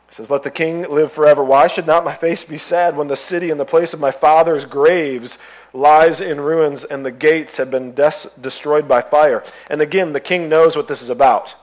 He 0.10 0.16
says, 0.16 0.32
Let 0.32 0.42
the 0.42 0.52
king 0.52 0.90
live 0.90 1.12
forever. 1.12 1.44
Why 1.44 1.68
should 1.68 1.86
not 1.86 2.04
my 2.04 2.16
face 2.16 2.44
be 2.44 2.58
sad 2.58 2.98
when 2.98 3.08
the 3.08 3.16
city 3.16 3.52
and 3.52 3.60
the 3.60 3.66
place 3.66 3.94
of 3.94 4.00
my 4.00 4.12
father's 4.12 4.66
graves 4.66 5.38
lies 5.72 6.20
in 6.20 6.42
ruins 6.42 6.84
and 6.84 7.06
the 7.06 7.12
gates 7.12 7.58
have 7.58 7.70
been 7.70 7.94
des- 7.94 8.30
destroyed 8.42 8.88
by 8.88 9.02
fire? 9.02 9.44
And 9.70 9.82
again, 9.82 10.14
the 10.14 10.20
king 10.20 10.50
knows 10.50 10.76
what 10.76 10.88
this 10.88 11.04
is 11.04 11.10
about. 11.10 11.56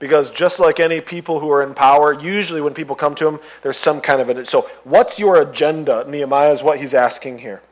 Because 0.00 0.30
just 0.30 0.58
like 0.58 0.80
any 0.80 1.00
people 1.00 1.38
who 1.38 1.50
are 1.50 1.62
in 1.62 1.74
power, 1.74 2.12
usually 2.12 2.60
when 2.60 2.74
people 2.74 2.96
come 2.96 3.14
to 3.16 3.26
him, 3.26 3.40
there's 3.62 3.76
some 3.76 4.00
kind 4.00 4.20
of 4.20 4.28
an. 4.28 4.44
So, 4.44 4.68
what's 4.82 5.20
your 5.20 5.40
agenda? 5.40 6.04
Nehemiah 6.08 6.52
is 6.52 6.62
what 6.62 6.78
he's 6.78 6.94
asking 6.94 7.38
here. 7.38 7.62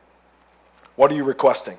What 0.95 1.11
are 1.11 1.15
you 1.15 1.23
requesting? 1.25 1.77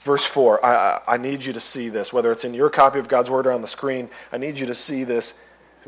Verse 0.00 0.24
4 0.24 0.64
I, 0.64 1.00
I 1.06 1.16
need 1.16 1.44
you 1.44 1.52
to 1.52 1.60
see 1.60 1.88
this, 1.88 2.12
whether 2.12 2.30
it's 2.30 2.44
in 2.44 2.54
your 2.54 2.70
copy 2.70 3.00
of 3.00 3.08
God's 3.08 3.28
Word 3.28 3.46
or 3.46 3.52
on 3.52 3.60
the 3.60 3.68
screen. 3.68 4.08
I 4.32 4.38
need 4.38 4.58
you 4.58 4.66
to 4.66 4.74
see 4.74 5.02
this 5.02 5.34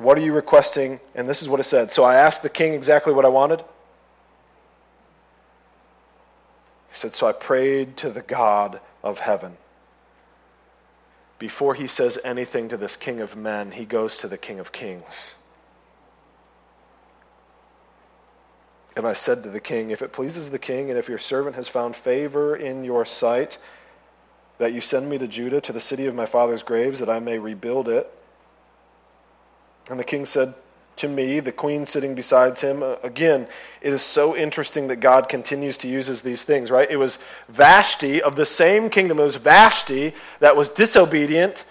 what 0.01 0.17
are 0.17 0.23
you 0.23 0.33
requesting? 0.33 0.99
And 1.15 1.29
this 1.29 1.43
is 1.43 1.49
what 1.49 1.61
it 1.61 1.65
said. 1.65 1.93
So 1.93 2.05
I 2.05 2.15
asked 2.15 2.43
the 2.43 2.49
king 2.49 2.73
exactly 2.73 3.13
what 3.13 3.27
I 3.27 3.29
wanted. 3.29 3.61
He 6.89 6.97
said, 6.97 7.13
So 7.13 7.27
I 7.27 7.33
prayed 7.33 7.99
to 7.99 8.11
the 8.11 8.23
God 8.23 8.81
of 9.05 9.19
heaven. 9.19 9.59
Before 11.39 11.75
he 11.75 11.87
says 11.87 12.19
anything 12.25 12.71
to 12.71 12.79
this 12.79 12.97
king 12.97 13.21
of 13.21 13.37
men, 13.37 13.73
he 13.73 13.85
goes 13.85 14.17
to 14.19 14.29
the 14.29 14.39
king 14.39 14.59
of 14.59 14.73
kings. 14.73 15.35
And 18.97 19.07
I 19.07 19.13
said 19.13 19.43
to 19.43 19.51
the 19.51 19.61
king, 19.61 19.91
If 19.91 20.01
it 20.01 20.15
pleases 20.15 20.49
the 20.49 20.59
king, 20.59 20.89
and 20.89 20.99
if 20.99 21.11
your 21.11 21.19
servant 21.19 21.57
has 21.57 21.69
found 21.69 21.95
favor 21.95 22.57
in 22.57 22.85
your 22.85 23.05
sight, 23.05 23.59
that 24.57 24.73
you 24.73 24.81
send 24.81 25.11
me 25.11 25.19
to 25.19 25.29
Judah, 25.29 25.61
to 25.61 25.75
the 25.75 25.81
city 25.81 26.07
of 26.07 26.15
my 26.15 26.27
father's 26.27 26.63
graves, 26.63 27.01
that 27.01 27.11
I 27.11 27.19
may 27.19 27.39
rebuild 27.39 27.87
it. 27.87 28.11
And 29.89 29.99
the 29.99 30.05
king 30.05 30.25
said 30.25 30.55
to 30.97 31.09
me, 31.09 31.41
the 31.41 31.53
queen 31.53 31.87
sitting 31.87 32.15
beside 32.15 32.59
him, 32.59 32.83
uh, 32.83 32.97
again, 33.03 33.49
it 33.81 33.93
is 33.93 34.03
so 34.03 34.37
interesting 34.37 34.89
that 34.89 34.97
God 34.97 35.29
continues 35.29 35.79
to 35.79 35.89
use 35.89 36.21
these 36.21 36.45
things, 36.45 36.71
right? 36.71 36.91
It 36.91 36.97
was 36.97 37.19
Vashti 37.49 38.21
of 38.21 38.37
the 38.37 38.45
same 38.45 38.91
kingdom. 38.91 39.19
It 39.19 39.23
was 39.23 39.37
Vashti 39.37 40.13
that 40.41 40.57
was 40.57 40.69
disobedient 40.69 41.65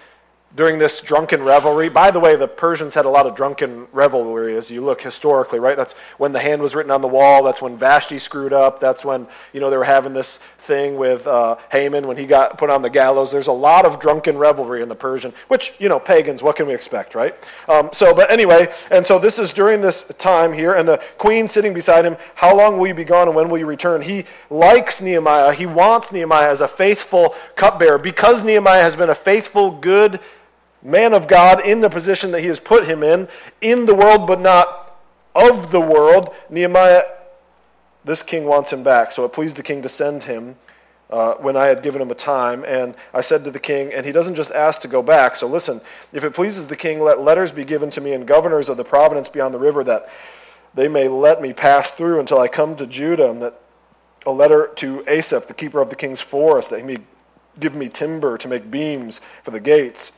during 0.55 0.79
this 0.79 0.99
drunken 1.01 1.43
revelry. 1.43 1.89
By 1.89 2.09
the 2.09 2.19
way, 2.19 2.35
the 2.35 2.47
Persians 2.47 2.95
had 2.95 3.05
a 3.05 3.09
lot 3.09 3.27
of 3.27 3.35
drunken 3.35 3.87
revelry 3.91 4.57
as 4.57 4.71
you 4.71 4.81
look 4.83 5.01
historically, 5.01 5.59
right? 5.59 5.77
That's 5.77 5.93
when 6.17 6.31
the 6.31 6.39
hand 6.39 6.61
was 6.61 6.73
written 6.73 6.91
on 6.91 7.01
the 7.01 7.07
wall. 7.07 7.43
That's 7.43 7.61
when 7.61 7.77
Vashti 7.77 8.17
screwed 8.17 8.51
up. 8.51 8.79
That's 8.79 9.05
when, 9.05 9.27
you 9.53 9.59
know, 9.59 9.69
they 9.69 9.77
were 9.77 9.83
having 9.83 10.13
this 10.13 10.39
thing 10.57 10.97
with 10.97 11.27
uh, 11.27 11.57
Haman 11.71 12.07
when 12.07 12.17
he 12.17 12.25
got 12.25 12.57
put 12.57 12.71
on 12.71 12.81
the 12.81 12.89
gallows. 12.89 13.31
There's 13.31 13.47
a 13.47 13.51
lot 13.51 13.85
of 13.85 13.99
drunken 13.99 14.37
revelry 14.37 14.81
in 14.81 14.89
the 14.89 14.95
Persian, 14.95 15.33
which, 15.49 15.73
you 15.77 15.87
know, 15.87 15.99
pagans, 15.99 16.41
what 16.41 16.55
can 16.55 16.65
we 16.65 16.73
expect, 16.73 17.13
right? 17.13 17.35
Um, 17.67 17.89
so, 17.93 18.13
but 18.13 18.31
anyway, 18.31 18.73
and 18.89 19.05
so 19.05 19.19
this 19.19 19.37
is 19.37 19.51
during 19.51 19.81
this 19.81 20.05
time 20.17 20.51
here, 20.51 20.73
and 20.73 20.87
the 20.87 21.01
queen 21.19 21.47
sitting 21.47 21.73
beside 21.73 22.05
him, 22.05 22.17
how 22.33 22.55
long 22.55 22.79
will 22.79 22.87
you 22.87 22.95
be 22.95 23.03
gone 23.03 23.27
and 23.27 23.35
when 23.35 23.49
will 23.49 23.59
you 23.59 23.67
return? 23.67 24.01
He 24.01 24.25
likes 24.49 24.99
Nehemiah. 24.99 25.53
He 25.53 25.67
wants 25.67 26.11
Nehemiah 26.11 26.49
as 26.49 26.61
a 26.61 26.67
faithful 26.67 27.35
cupbearer 27.55 27.99
because 27.99 28.43
Nehemiah 28.43 28.81
has 28.81 28.95
been 28.95 29.09
a 29.09 29.15
faithful, 29.15 29.71
good, 29.71 30.19
man 30.81 31.13
of 31.13 31.27
God 31.27 31.65
in 31.65 31.81
the 31.81 31.89
position 31.89 32.31
that 32.31 32.41
he 32.41 32.47
has 32.47 32.59
put 32.59 32.85
him 32.85 33.03
in, 33.03 33.27
in 33.61 33.85
the 33.85 33.95
world 33.95 34.27
but 34.27 34.39
not 34.39 34.97
of 35.35 35.71
the 35.71 35.79
world. 35.79 36.33
Nehemiah, 36.49 37.03
this 38.05 38.23
king 38.23 38.45
wants 38.45 38.71
him 38.71 38.83
back. 38.83 39.11
So 39.11 39.25
it 39.25 39.33
pleased 39.33 39.55
the 39.55 39.63
king 39.63 39.81
to 39.81 39.89
send 39.89 40.23
him 40.23 40.55
uh, 41.09 41.33
when 41.35 41.57
I 41.57 41.67
had 41.67 41.83
given 41.83 42.01
him 42.01 42.11
a 42.11 42.15
time. 42.15 42.63
And 42.65 42.95
I 43.13 43.21
said 43.21 43.43
to 43.45 43.51
the 43.51 43.59
king, 43.59 43.93
and 43.93 44.05
he 44.05 44.11
doesn't 44.11 44.35
just 44.35 44.51
ask 44.51 44.81
to 44.81 44.87
go 44.87 45.01
back. 45.01 45.35
So 45.35 45.47
listen, 45.47 45.81
if 46.13 46.23
it 46.23 46.33
pleases 46.33 46.67
the 46.67 46.75
king, 46.75 47.01
let 47.01 47.21
letters 47.21 47.51
be 47.51 47.65
given 47.65 47.89
to 47.91 48.01
me 48.01 48.13
and 48.13 48.27
governors 48.27 48.69
of 48.69 48.77
the 48.77 48.83
province 48.83 49.29
beyond 49.29 49.53
the 49.53 49.59
river 49.59 49.83
that 49.83 50.09
they 50.75 50.87
may 50.87 51.07
let 51.07 51.41
me 51.41 51.51
pass 51.51 51.91
through 51.91 52.19
until 52.19 52.39
I 52.39 52.47
come 52.47 52.75
to 52.75 52.85
Judah, 52.85 53.31
and 53.31 53.41
that 53.41 53.59
a 54.25 54.31
letter 54.31 54.69
to 54.75 55.03
Asaph, 55.07 55.47
the 55.47 55.53
keeper 55.53 55.81
of 55.81 55.89
the 55.89 55.95
king's 55.95 56.21
forest, 56.21 56.69
that 56.69 56.79
he 56.79 56.85
may 56.85 56.97
give 57.59 57.73
me 57.73 57.89
timber 57.89 58.37
to 58.37 58.47
make 58.47 58.69
beams 58.69 59.19
for 59.43 59.49
the 59.51 59.59
gates 59.59 60.11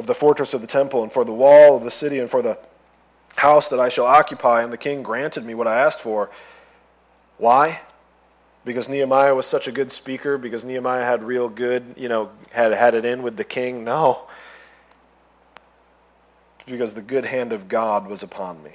of 0.00 0.06
the 0.06 0.14
fortress 0.14 0.54
of 0.54 0.62
the 0.62 0.66
temple, 0.66 1.02
and 1.04 1.12
for 1.12 1.24
the 1.24 1.32
wall 1.32 1.76
of 1.76 1.84
the 1.84 1.90
city, 1.90 2.18
and 2.18 2.28
for 2.28 2.42
the 2.42 2.58
house 3.36 3.68
that 3.68 3.78
I 3.78 3.90
shall 3.90 4.06
occupy. 4.06 4.62
And 4.62 4.72
the 4.72 4.78
king 4.78 5.02
granted 5.02 5.44
me 5.44 5.54
what 5.54 5.68
I 5.68 5.78
asked 5.78 6.00
for. 6.00 6.30
Why? 7.36 7.80
Because 8.64 8.88
Nehemiah 8.88 9.34
was 9.34 9.46
such 9.46 9.68
a 9.68 9.72
good 9.72 9.92
speaker, 9.92 10.38
because 10.38 10.64
Nehemiah 10.64 11.04
had 11.04 11.22
real 11.22 11.48
good, 11.48 11.94
you 11.96 12.08
know, 12.08 12.30
had 12.50 12.72
had 12.72 12.94
it 12.94 13.04
in 13.04 13.22
with 13.22 13.36
the 13.36 13.44
king. 13.44 13.84
No. 13.84 14.22
Because 16.64 16.94
the 16.94 17.02
good 17.02 17.26
hand 17.26 17.52
of 17.52 17.68
God 17.68 18.06
was 18.06 18.22
upon 18.22 18.62
me. 18.62 18.72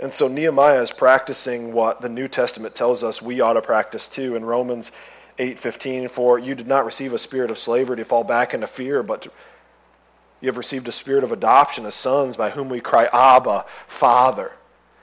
And 0.00 0.12
so 0.12 0.26
Nehemiah 0.26 0.82
is 0.82 0.90
practicing 0.90 1.72
what 1.72 2.00
the 2.00 2.08
New 2.08 2.26
Testament 2.26 2.74
tells 2.74 3.04
us 3.04 3.22
we 3.22 3.40
ought 3.40 3.54
to 3.54 3.62
practice 3.62 4.08
too 4.08 4.34
in 4.34 4.44
Romans 4.44 4.90
8:15 5.38 6.10
for 6.10 6.38
you 6.38 6.54
did 6.54 6.66
not 6.66 6.84
receive 6.84 7.12
a 7.12 7.18
spirit 7.18 7.50
of 7.50 7.58
slavery 7.58 7.96
to 7.96 8.04
fall 8.04 8.24
back 8.24 8.54
into 8.54 8.66
fear 8.66 9.02
but 9.02 9.26
you 10.40 10.46
have 10.48 10.56
received 10.56 10.86
a 10.88 10.92
spirit 10.92 11.24
of 11.24 11.32
adoption 11.32 11.86
as 11.86 11.94
sons 11.94 12.36
by 12.36 12.50
whom 12.50 12.68
we 12.68 12.80
cry 12.80 13.08
abba 13.12 13.64
father. 13.86 14.52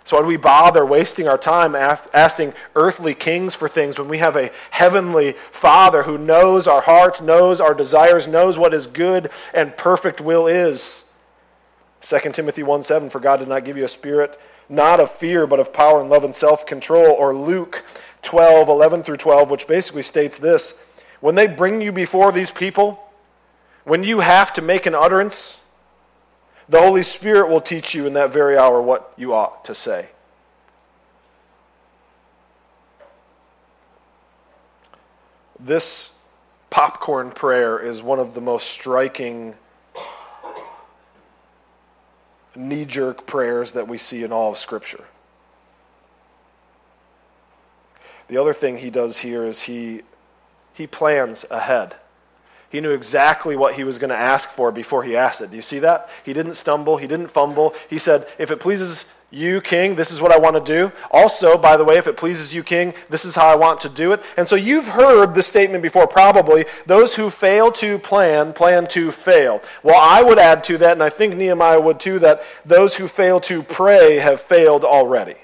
So 0.06 0.16
why 0.16 0.22
do 0.22 0.28
we 0.28 0.38
bother 0.38 0.86
wasting 0.86 1.28
our 1.28 1.38
time 1.38 1.76
asking 1.76 2.54
earthly 2.76 3.16
kings 3.16 3.56
for 3.56 3.68
things 3.68 3.98
when 3.98 4.08
we 4.08 4.20
have 4.20 4.36
a 4.36 4.52
heavenly 4.70 5.34
Father 5.52 6.04
who 6.04 6.20
knows 6.20 6.68
our 6.68 6.82
hearts, 6.82 7.22
knows 7.22 7.60
our 7.60 7.74
desires, 7.74 8.28
knows 8.28 8.56
what 8.56 8.72
his 8.72 8.86
good 8.86 9.32
and 9.52 9.76
perfect 9.76 10.22
will 10.22 10.46
is? 10.46 11.06
2 12.02 12.20
Timothy 12.34 12.62
1 12.62 12.84
7, 12.84 13.10
for 13.10 13.20
God 13.20 13.38
did 13.38 13.48
not 13.48 13.66
give 13.66 13.78
you 13.78 13.84
a 13.84 13.90
spirit 13.90 14.40
not 14.70 15.00
of 15.00 15.12
fear, 15.12 15.46
but 15.48 15.60
of 15.60 15.74
power 15.74 16.02
and 16.02 16.10
love 16.10 16.24
and 16.24 16.34
self 16.34 16.66
control. 16.66 17.12
Or 17.12 17.36
Luke 17.36 17.84
12, 18.26 18.68
11 18.68 19.04
through 19.04 19.18
12, 19.18 19.50
which 19.50 19.68
basically 19.68 20.02
states 20.02 20.38
this 20.38 20.74
When 21.22 21.36
they 21.36 21.48
bring 21.48 21.82
you 21.82 21.92
before 21.92 22.32
these 22.32 22.52
people, 22.52 23.02
when 23.86 24.04
you 24.04 24.20
have 24.20 24.52
to 24.54 24.62
make 24.62 24.86
an 24.86 24.96
utterance, 24.96 25.60
the 26.68 26.82
Holy 26.82 27.04
Spirit 27.04 27.50
will 27.50 27.62
teach 27.62 27.94
you 27.94 28.08
in 28.08 28.14
that 28.14 28.34
very 28.34 28.58
hour 28.58 28.82
what 28.82 29.14
you 29.16 29.34
ought 29.34 29.64
to 29.66 29.76
say. 29.76 30.08
This 35.60 36.12
popcorn 36.70 37.32
prayer 37.32 37.80
is 37.80 38.04
one 38.04 38.20
of 38.20 38.34
the 38.34 38.42
most 38.42 38.68
striking 38.70 39.56
knee 42.56 42.86
jerk 42.86 43.26
prayers 43.26 43.74
that 43.74 43.88
we 43.88 43.98
see 43.98 44.24
in 44.24 44.32
all 44.32 44.52
of 44.52 44.58
Scripture. 44.58 45.06
The 48.28 48.38
other 48.38 48.54
thing 48.54 48.78
he 48.78 48.90
does 48.90 49.20
here 49.20 49.46
is 49.46 49.62
he, 49.62 50.02
he 50.74 50.88
plans 50.88 51.46
ahead. 51.50 51.96
He 52.70 52.82
knew 52.82 52.92
exactly 52.92 53.56
what 53.56 53.76
he 53.76 53.84
was 53.84 54.00
going 54.00 54.10
to 54.10 54.18
ask 54.18 54.50
for 54.50 54.72
before 54.72 55.04
he 55.04 55.16
asked 55.16 55.40
it. 55.40 55.50
Do 55.50 55.56
you 55.56 55.62
see 55.62 55.80
that? 55.80 56.10
He 56.24 56.34
didn't 56.34 56.56
stumble, 56.56 56.98
he 56.98 57.08
didn't 57.08 57.28
fumble. 57.28 57.74
He 57.90 57.98
said, 57.98 58.28
If 58.38 58.52
it 58.52 58.60
pleases 58.60 59.06
you, 59.32 59.62
King, 59.62 59.96
this 59.96 60.12
is 60.12 60.22
what 60.22 60.32
I 60.32 60.38
want 60.38 60.56
to 60.56 60.74
do. 60.74 60.92
Also, 61.12 61.58
by 61.58 61.78
the 61.78 61.84
way, 61.84 61.98
if 61.98 62.08
it 62.08 62.18
pleases 62.18 62.54
you, 62.54 62.64
King, 62.64 62.94
this 63.10 63.24
is 63.26 63.36
how 63.36 63.48
I 63.48 63.56
want 63.56 63.80
to 63.82 63.90
do 63.90 64.12
it. 64.12 64.24
And 64.38 64.48
so 64.48 64.56
you've 64.56 64.88
heard 64.88 65.36
the 65.36 65.44
statement 65.44 65.84
before, 65.84 66.08
probably 66.08 66.66
those 66.86 67.16
who 67.16 67.30
fail 67.30 67.72
to 67.74 68.00
plan, 68.00 68.54
plan 68.54 68.88
to 68.88 69.12
fail. 69.12 69.62
Well, 69.84 70.00
I 70.00 70.22
would 70.24 70.40
add 70.40 70.64
to 70.66 70.78
that, 70.80 70.94
and 70.94 71.04
I 71.04 71.10
think 71.10 71.36
Nehemiah 71.36 71.80
would 71.80 72.00
too, 72.00 72.20
that 72.20 72.44
those 72.66 72.96
who 72.96 73.08
fail 73.08 73.40
to 73.42 73.64
pray 73.64 74.18
have 74.18 74.42
failed 74.42 74.84
already. 74.84 75.36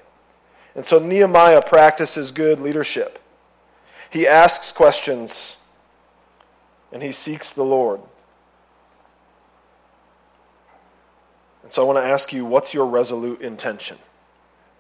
And 0.76 0.86
so 0.86 1.00
Nehemiah 1.00 1.62
practices 1.62 2.32
good 2.32 2.60
leadership. 2.60 3.20
He 4.10 4.28
asks 4.28 4.72
questions 4.72 5.58
and 6.92 7.02
he 7.02 7.12
seeks 7.12 7.52
the 7.52 7.64
Lord. 7.64 8.02
And 11.64 11.72
so 11.72 11.84
I 11.84 11.86
want 11.86 12.00
to 12.00 12.10
ask 12.10 12.34
you 12.34 12.46
what's 12.46 12.74
your 12.74 12.86
resolute 12.86 13.42
intention? 13.42 13.98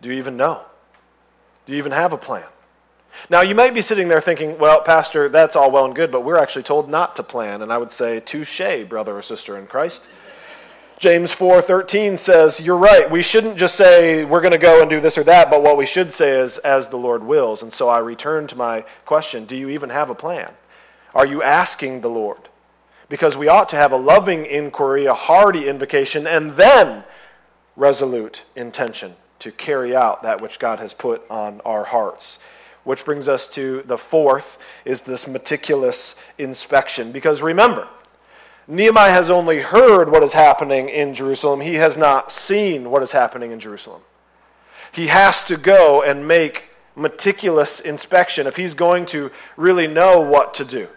Do 0.01 0.09
you 0.09 0.15
even 0.15 0.37
know? 0.37 0.63
Do 1.65 1.73
you 1.73 1.77
even 1.77 1.91
have 1.91 2.11
a 2.11 2.17
plan? 2.17 2.45
Now, 3.29 3.41
you 3.41 3.55
might 3.55 3.73
be 3.73 3.81
sitting 3.81 4.07
there 4.07 4.21
thinking, 4.21 4.57
well, 4.57 4.81
Pastor, 4.81 5.29
that's 5.29 5.55
all 5.55 5.69
well 5.69 5.85
and 5.85 5.95
good, 5.95 6.11
but 6.11 6.21
we're 6.21 6.37
actually 6.37 6.63
told 6.63 6.89
not 6.89 7.15
to 7.17 7.23
plan. 7.23 7.61
And 7.61 7.71
I 7.71 7.77
would 7.77 7.91
say, 7.91 8.19
touche, 8.19 8.61
brother 8.87 9.17
or 9.17 9.21
sister 9.21 9.57
in 9.57 9.67
Christ. 9.67 10.07
James 11.01 11.33
4:13 11.33 12.15
says, 12.15 12.61
"You're 12.61 12.77
right. 12.77 13.11
We 13.11 13.21
shouldn't 13.21 13.57
just 13.57 13.75
say 13.75 14.23
we're 14.23 14.39
going 14.39 14.51
to 14.53 14.57
go 14.57 14.79
and 14.79 14.89
do 14.89 15.01
this 15.01 15.17
or 15.17 15.23
that, 15.25 15.49
but 15.49 15.61
what 15.61 15.75
we 15.75 15.85
should 15.85 16.13
say 16.13 16.39
is 16.39 16.59
as 16.59 16.87
the 16.87 16.97
Lord 16.97 17.23
wills." 17.23 17.61
And 17.61 17.73
so 17.73 17.89
I 17.89 17.97
return 17.97 18.47
to 18.47 18.55
my 18.55 18.85
question, 19.05 19.45
do 19.45 19.57
you 19.57 19.67
even 19.67 19.89
have 19.89 20.09
a 20.09 20.15
plan? 20.15 20.53
Are 21.13 21.25
you 21.25 21.43
asking 21.43 21.99
the 21.99 22.09
Lord? 22.09 22.47
because 23.11 23.35
we 23.35 23.49
ought 23.49 23.67
to 23.67 23.75
have 23.75 23.91
a 23.91 23.97
loving 23.97 24.45
inquiry, 24.45 25.05
a 25.05 25.13
hearty 25.13 25.67
invocation, 25.67 26.25
and 26.25 26.51
then 26.51 27.03
resolute 27.75 28.43
intention 28.55 29.13
to 29.37 29.51
carry 29.51 29.93
out 29.93 30.23
that 30.23 30.39
which 30.39 30.59
God 30.59 30.79
has 30.79 30.93
put 30.93 31.21
on 31.29 31.59
our 31.65 31.83
hearts. 31.83 32.39
Which 32.85 33.03
brings 33.03 33.27
us 33.27 33.49
to 33.49 33.83
the 33.85 33.97
fourth 33.97 34.57
is 34.85 35.01
this 35.01 35.27
meticulous 35.27 36.15
inspection. 36.37 37.11
Because 37.11 37.41
remember, 37.41 37.85
Nehemiah 38.71 39.11
has 39.11 39.29
only 39.29 39.59
heard 39.59 40.09
what 40.09 40.23
is 40.23 40.31
happening 40.31 40.87
in 40.87 41.13
Jerusalem. 41.13 41.59
He 41.59 41.75
has 41.75 41.97
not 41.97 42.31
seen 42.31 42.89
what 42.89 43.03
is 43.03 43.11
happening 43.11 43.51
in 43.51 43.59
Jerusalem. 43.59 44.01
He 44.93 45.07
has 45.07 45.43
to 45.45 45.57
go 45.57 46.01
and 46.01 46.25
make 46.25 46.69
meticulous 46.95 47.81
inspection 47.81 48.47
if 48.47 48.55
he's 48.55 48.73
going 48.73 49.07
to 49.07 49.29
really 49.57 49.87
know 49.87 50.21
what 50.21 50.53
to 50.53 50.63
do. 50.63 50.87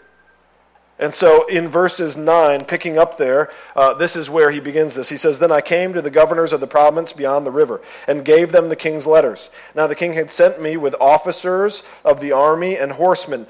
And 1.01 1.13
so 1.13 1.49
in 1.49 1.67
verses 1.67 2.17
9, 2.17 2.65
picking 2.67 2.97
up 2.97 3.19
there, 3.19 3.51
uh, 3.75 3.93
this 3.95 4.15
is 4.15 4.31
where 4.31 4.53
he 4.53 4.61
begins 4.61 4.95
this. 4.95 5.09
He 5.09 5.17
says, 5.17 5.41
Then 5.41 5.51
I 5.51 5.61
came 5.61 5.93
to 5.95 6.03
the 6.03 6.11
governors 6.11 6.53
of 6.53 6.61
the 6.61 6.69
province 6.69 7.13
beyond 7.13 7.45
the 7.45 7.51
river 7.51 7.81
and 8.07 8.25
gave 8.25 8.53
them 8.53 8.69
the 8.69 8.77
king's 8.77 9.05
letters. 9.05 9.51
Now 9.75 9.89
the 9.89 9.97
king 9.97 10.13
had 10.13 10.31
sent 10.31 10.63
me 10.63 10.77
with 10.77 10.95
officers 11.01 11.83
of 12.05 12.21
the 12.21 12.31
army 12.31 12.79
and 12.79 12.93
horsemen. 12.93 13.49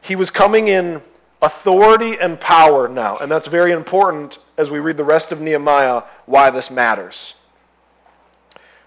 He 0.00 0.16
was 0.16 0.30
coming 0.30 0.68
in 0.68 1.02
authority 1.42 2.18
and 2.18 2.40
power 2.40 2.88
now. 2.88 3.16
And 3.18 3.30
that's 3.30 3.46
very 3.46 3.72
important 3.72 4.38
as 4.56 4.70
we 4.70 4.78
read 4.78 4.96
the 4.96 5.04
rest 5.04 5.32
of 5.32 5.40
Nehemiah 5.40 6.02
why 6.26 6.50
this 6.50 6.70
matters. 6.70 7.34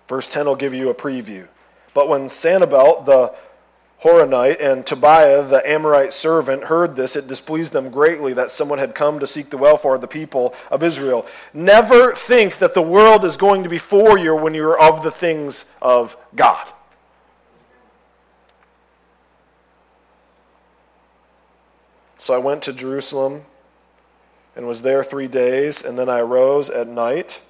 Verse 0.07 0.27
10 0.27 0.45
will 0.45 0.55
give 0.55 0.73
you 0.73 0.89
a 0.89 0.93
preview. 0.93 1.47
But 1.93 2.09
when 2.09 2.29
Sanballat, 2.29 3.05
the 3.05 3.33
Horonite 4.03 4.61
and 4.61 4.85
Tobiah, 4.85 5.43
the 5.43 5.67
Amorite 5.67 6.11
servant, 6.11 6.65
heard 6.65 6.95
this. 6.95 7.15
It 7.15 7.27
displeased 7.27 7.71
them 7.71 7.89
greatly 7.89 8.33
that 8.33 8.51
someone 8.51 8.79
had 8.79 8.93
come 8.93 9.19
to 9.19 9.27
seek 9.27 9.49
the 9.49 9.57
welfare 9.57 9.95
of 9.95 10.01
the 10.01 10.07
people 10.07 10.53
of 10.69 10.83
Israel. 10.83 11.25
Never 11.53 12.13
think 12.13 12.57
that 12.57 12.73
the 12.73 12.81
world 12.81 13.23
is 13.23 13.37
going 13.37 13.63
to 13.63 13.69
be 13.69 13.77
for 13.77 14.17
you 14.17 14.35
when 14.35 14.53
you 14.53 14.65
are 14.65 14.79
of 14.79 15.03
the 15.03 15.11
things 15.11 15.63
of 15.81 16.17
God. 16.35 16.72
So 22.23 22.33
I 22.33 22.37
went 22.37 22.61
to 22.61 22.71
Jerusalem 22.71 23.43
and 24.55 24.65
was 24.65 24.81
there 24.81 25.03
three 25.03 25.27
days, 25.27 25.83
and 25.83 25.99
then 25.99 26.07
I 26.07 26.19
arose 26.19 26.69
at 26.69 26.87
night 26.87 27.41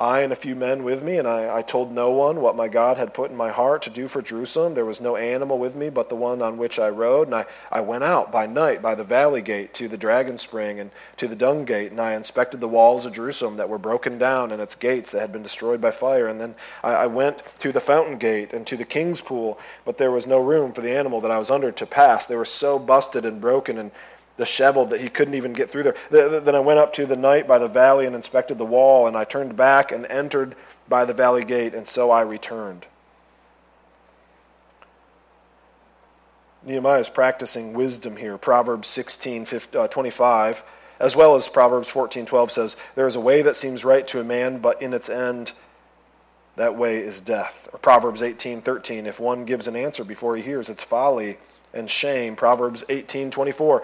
I 0.00 0.20
and 0.20 0.32
a 0.32 0.36
few 0.36 0.54
men 0.54 0.84
with 0.84 1.02
me, 1.02 1.18
and 1.18 1.26
I, 1.26 1.58
I, 1.58 1.62
told 1.62 1.90
no 1.90 2.10
one 2.10 2.40
what 2.40 2.54
my 2.54 2.68
God 2.68 2.98
had 2.98 3.12
put 3.12 3.32
in 3.32 3.36
my 3.36 3.50
heart 3.50 3.82
to 3.82 3.90
do 3.90 4.06
for 4.06 4.22
Jerusalem. 4.22 4.74
There 4.74 4.84
was 4.84 5.00
no 5.00 5.16
animal 5.16 5.58
with 5.58 5.74
me 5.74 5.90
but 5.90 6.08
the 6.08 6.14
one 6.14 6.40
on 6.40 6.56
which 6.56 6.78
I 6.78 6.88
rode. 6.88 7.26
And 7.26 7.34
I, 7.34 7.46
I 7.72 7.80
went 7.80 8.04
out 8.04 8.30
by 8.30 8.46
night 8.46 8.80
by 8.80 8.94
the 8.94 9.02
valley 9.02 9.42
gate 9.42 9.74
to 9.74 9.88
the 9.88 9.96
dragon 9.96 10.38
spring 10.38 10.78
and 10.78 10.92
to 11.16 11.26
the 11.26 11.34
dung 11.34 11.64
gate, 11.64 11.90
and 11.90 12.00
I 12.00 12.14
inspected 12.14 12.60
the 12.60 12.68
walls 12.68 13.06
of 13.06 13.12
Jerusalem 13.12 13.56
that 13.56 13.68
were 13.68 13.78
broken 13.78 14.18
down 14.18 14.52
and 14.52 14.62
its 14.62 14.76
gates 14.76 15.10
that 15.10 15.20
had 15.20 15.32
been 15.32 15.42
destroyed 15.42 15.80
by 15.80 15.90
fire. 15.90 16.28
And 16.28 16.40
then 16.40 16.54
I, 16.84 16.92
I 16.94 17.06
went 17.06 17.42
to 17.58 17.72
the 17.72 17.80
fountain 17.80 18.18
gate 18.18 18.52
and 18.52 18.64
to 18.68 18.76
the 18.76 18.84
king's 18.84 19.20
pool, 19.20 19.58
but 19.84 19.98
there 19.98 20.12
was 20.12 20.28
no 20.28 20.38
room 20.38 20.72
for 20.72 20.80
the 20.80 20.96
animal 20.96 21.20
that 21.22 21.32
I 21.32 21.38
was 21.38 21.50
under 21.50 21.72
to 21.72 21.86
pass. 21.86 22.24
They 22.24 22.36
were 22.36 22.44
so 22.44 22.78
busted 22.78 23.24
and 23.24 23.40
broken 23.40 23.78
and 23.78 23.90
disheveled 24.38 24.90
that 24.90 25.00
he 25.00 25.10
couldn't 25.10 25.34
even 25.34 25.52
get 25.52 25.70
through 25.70 25.82
there. 25.82 26.40
Then 26.40 26.54
I 26.54 26.60
went 26.60 26.78
up 26.78 26.94
to 26.94 27.04
the 27.04 27.16
night 27.16 27.46
by 27.46 27.58
the 27.58 27.68
valley 27.68 28.06
and 28.06 28.14
inspected 28.14 28.56
the 28.56 28.64
wall, 28.64 29.06
and 29.06 29.16
I 29.16 29.24
turned 29.24 29.56
back 29.56 29.92
and 29.92 30.06
entered 30.06 30.54
by 30.88 31.04
the 31.04 31.12
valley 31.12 31.44
gate, 31.44 31.74
and 31.74 31.86
so 31.86 32.10
I 32.10 32.22
returned. 32.22 32.86
Nehemiah 36.64 37.00
is 37.00 37.08
practicing 37.08 37.72
wisdom 37.72 38.16
here. 38.16 38.38
Proverbs 38.38 38.88
16, 38.88 39.44
15, 39.44 39.80
uh, 39.80 39.88
25, 39.88 40.64
as 41.00 41.16
well 41.16 41.34
as 41.34 41.48
Proverbs 41.48 41.88
14, 41.88 42.26
12 42.26 42.52
says, 42.52 42.76
There 42.94 43.06
is 43.06 43.16
a 43.16 43.20
way 43.20 43.42
that 43.42 43.56
seems 43.56 43.84
right 43.84 44.06
to 44.08 44.20
a 44.20 44.24
man, 44.24 44.58
but 44.58 44.80
in 44.80 44.94
its 44.94 45.08
end, 45.08 45.52
that 46.56 46.76
way 46.76 46.98
is 46.98 47.20
death. 47.20 47.68
Or 47.72 47.78
Proverbs 47.78 48.22
18, 48.22 48.62
13, 48.62 49.06
if 49.06 49.20
one 49.20 49.44
gives 49.44 49.68
an 49.68 49.76
answer 49.76 50.04
before 50.04 50.36
he 50.36 50.42
hears, 50.42 50.68
it's 50.68 50.82
folly 50.82 51.38
and 51.72 51.90
shame. 51.90 52.36
Proverbs 52.36 52.84
18, 52.88 53.30
24, 53.30 53.82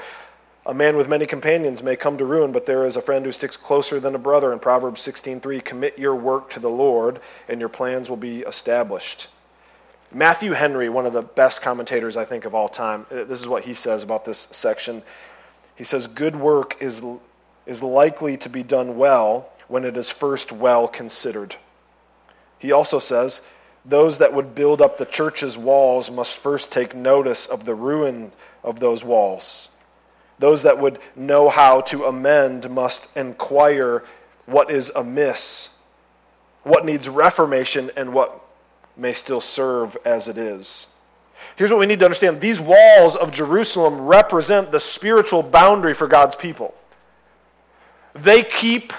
a 0.67 0.73
man 0.75 0.97
with 0.97 1.09
many 1.09 1.27
companions 1.27 1.83
may 1.83 1.97
come 1.97 2.17
to 2.17 2.25
ruin, 2.25 2.51
but 2.51 2.65
there 2.65 2.87
is 2.87 2.97
a 2.97 3.03
friend 3.03 3.27
who 3.27 3.33
sticks 3.33 3.57
closer 3.57 4.01
than 4.01 4.15
a 4.15 4.19
brother. 4.19 4.53
In 4.53 4.59
Proverbs 4.59 5.03
16:3, 5.03 5.61
commit 5.61 5.99
your 5.99 6.15
work 6.15 6.49
to 6.51 6.61
the 6.61 6.71
Lord, 6.71 7.21
and 7.49 7.61
your 7.61 7.69
plans 7.69 8.09
will 8.09 8.17
be 8.17 8.41
established. 8.41 9.29
Matthew 10.11 10.53
Henry, 10.53 10.89
one 10.89 11.07
of 11.07 11.13
the 11.13 11.23
best 11.23 11.61
commentators 11.61 12.17
I 12.17 12.25
think 12.25 12.45
of 12.45 12.55
all 12.55 12.69
time, 12.69 13.05
uh, 13.11 13.25
this 13.25 13.41
is 13.41 13.49
what 13.49 13.65
he 13.65 13.75
says 13.75 14.03
about 14.03 14.25
this 14.25 14.49
section. 14.53 15.03
He 15.75 15.85
says, 15.85 16.07
Good 16.07 16.37
work 16.37 16.81
is, 16.81 17.03
is 17.67 17.83
likely 17.83 18.37
to 18.39 18.49
be 18.49 18.63
done 18.63 18.97
well 18.97 19.51
when 19.69 19.85
it 19.85 19.97
is 19.97 20.09
first 20.11 20.53
well 20.53 20.87
considered. 20.89 21.57
He 22.59 22.73
also 22.73 22.99
says, 22.99 23.43
Those 23.85 24.19
that 24.19 24.33
would 24.33 24.55
build 24.55 24.81
up 24.81 24.97
the 24.97 25.05
church's 25.05 25.59
walls 25.59 26.11
must 26.11 26.37
first 26.37 26.71
take 26.71 26.95
notice 26.95 27.45
of 27.45 27.65
the 27.65 27.75
ruin 27.75 28.33
of 28.63 28.81
those 28.81 29.05
walls. 29.05 29.69
Those 30.39 30.63
that 30.63 30.79
would 30.79 30.99
know 31.15 31.49
how 31.49 31.81
to 31.83 32.05
amend 32.05 32.69
must 32.71 33.09
inquire 33.15 34.05
what 34.47 34.71
is 34.71 34.91
amiss, 34.95 35.69
what 36.63 36.85
needs 36.85 37.09
reformation, 37.09 37.91
and 37.97 38.13
what 38.13 38.45
may 38.97 39.13
still 39.13 39.41
serve 39.41 39.97
as 40.05 40.29
it 40.29 40.39
is. 40.39 40.89
Here's 41.57 41.71
what 41.71 41.81
we 41.81 41.87
need 41.87 42.01
to 42.01 42.05
understand 42.05 42.41
these 42.41 42.61
walls 42.61 43.17
of 43.17 43.31
Jerusalem 43.31 44.01
represent 44.01 44.73
the 44.73 44.81
spiritual 44.81 45.43
boundary 45.43 45.95
for 45.95 46.09
God's 46.09 46.37
people. 46.37 46.75
They 48.15 48.43
keep 48.43 48.93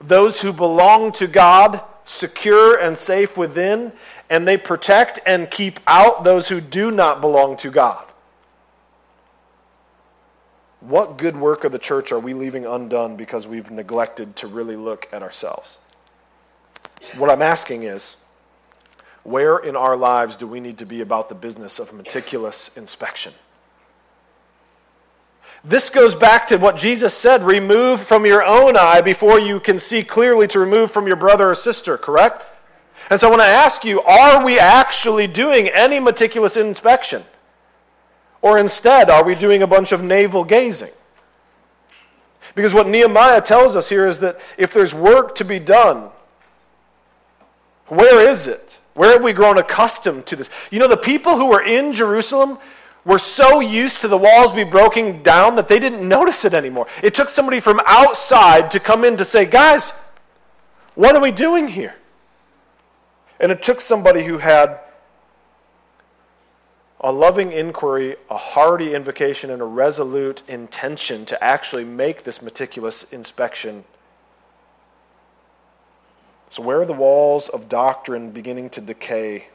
those 0.00 0.40
who 0.40 0.52
belong 0.52 1.12
to 1.12 1.26
God 1.26 1.80
secure 2.04 2.78
and 2.78 2.96
safe 2.96 3.36
within, 3.36 3.92
and 4.28 4.46
they 4.46 4.56
protect 4.56 5.20
and 5.26 5.50
keep 5.50 5.80
out 5.86 6.24
those 6.24 6.48
who 6.48 6.60
do 6.60 6.90
not 6.90 7.20
belong 7.20 7.56
to 7.58 7.70
God. 7.70 8.04
What 10.86 11.16
good 11.16 11.34
work 11.34 11.64
of 11.64 11.72
the 11.72 11.78
church 11.78 12.12
are 12.12 12.18
we 12.18 12.34
leaving 12.34 12.66
undone 12.66 13.16
because 13.16 13.48
we've 13.48 13.70
neglected 13.70 14.36
to 14.36 14.46
really 14.46 14.76
look 14.76 15.08
at 15.12 15.22
ourselves? 15.22 15.78
What 17.16 17.30
I'm 17.30 17.40
asking 17.40 17.84
is, 17.84 18.16
where 19.22 19.56
in 19.56 19.76
our 19.76 19.96
lives 19.96 20.36
do 20.36 20.46
we 20.46 20.60
need 20.60 20.76
to 20.78 20.84
be 20.84 21.00
about 21.00 21.30
the 21.30 21.34
business 21.34 21.78
of 21.78 21.94
meticulous 21.94 22.70
inspection? 22.76 23.32
This 25.64 25.88
goes 25.88 26.14
back 26.14 26.46
to 26.48 26.58
what 26.58 26.76
Jesus 26.76 27.14
said 27.14 27.42
remove 27.42 28.02
from 28.02 28.26
your 28.26 28.44
own 28.44 28.76
eye 28.76 29.00
before 29.00 29.40
you 29.40 29.60
can 29.60 29.78
see 29.78 30.02
clearly 30.02 30.46
to 30.48 30.60
remove 30.60 30.90
from 30.90 31.06
your 31.06 31.16
brother 31.16 31.48
or 31.48 31.54
sister, 31.54 31.96
correct? 31.96 32.42
And 33.08 33.18
so 33.18 33.28
I 33.28 33.30
want 33.30 33.40
to 33.40 33.46
ask 33.46 33.86
you 33.86 34.02
are 34.02 34.44
we 34.44 34.58
actually 34.58 35.28
doing 35.28 35.68
any 35.68 35.98
meticulous 35.98 36.58
inspection? 36.58 37.24
Or 38.44 38.58
instead, 38.58 39.08
are 39.08 39.24
we 39.24 39.34
doing 39.34 39.62
a 39.62 39.66
bunch 39.66 39.90
of 39.90 40.02
navel 40.02 40.44
gazing? 40.44 40.92
Because 42.54 42.74
what 42.74 42.86
Nehemiah 42.86 43.40
tells 43.40 43.74
us 43.74 43.88
here 43.88 44.06
is 44.06 44.18
that 44.18 44.38
if 44.58 44.74
there's 44.74 44.92
work 44.92 45.34
to 45.36 45.46
be 45.46 45.58
done, 45.58 46.10
where 47.88 48.28
is 48.28 48.46
it? 48.46 48.78
Where 48.92 49.12
have 49.12 49.24
we 49.24 49.32
grown 49.32 49.56
accustomed 49.56 50.26
to 50.26 50.36
this? 50.36 50.50
You 50.70 50.78
know, 50.78 50.88
the 50.88 50.98
people 50.98 51.38
who 51.38 51.46
were 51.46 51.62
in 51.62 51.94
Jerusalem 51.94 52.58
were 53.06 53.18
so 53.18 53.60
used 53.60 54.02
to 54.02 54.08
the 54.08 54.18
walls 54.18 54.52
be 54.52 54.62
broken 54.62 55.22
down 55.22 55.56
that 55.56 55.66
they 55.66 55.78
didn't 55.78 56.06
notice 56.06 56.44
it 56.44 56.52
anymore. 56.52 56.86
It 57.02 57.14
took 57.14 57.30
somebody 57.30 57.60
from 57.60 57.80
outside 57.86 58.70
to 58.72 58.78
come 58.78 59.06
in 59.06 59.16
to 59.16 59.24
say, 59.24 59.46
guys, 59.46 59.94
what 60.96 61.16
are 61.16 61.22
we 61.22 61.32
doing 61.32 61.66
here? 61.66 61.94
And 63.40 63.50
it 63.50 63.62
took 63.62 63.80
somebody 63.80 64.22
who 64.22 64.36
had 64.36 64.80
a 67.00 67.12
loving 67.12 67.52
inquiry, 67.52 68.16
a 68.30 68.36
hearty 68.36 68.94
invocation, 68.94 69.50
and 69.50 69.60
a 69.60 69.66
resolute 69.66 70.42
intention 70.48 71.24
to 71.26 71.44
actually 71.44 71.84
make 71.84 72.22
this 72.22 72.40
meticulous 72.40 73.04
inspection 73.12 73.84
so, 76.54 76.62
where 76.62 76.80
are 76.80 76.86
the 76.86 76.92
walls 76.92 77.48
of 77.48 77.68
doctrine 77.68 78.30
beginning 78.30 78.70
to 78.70 78.80
decay? 78.80 79.48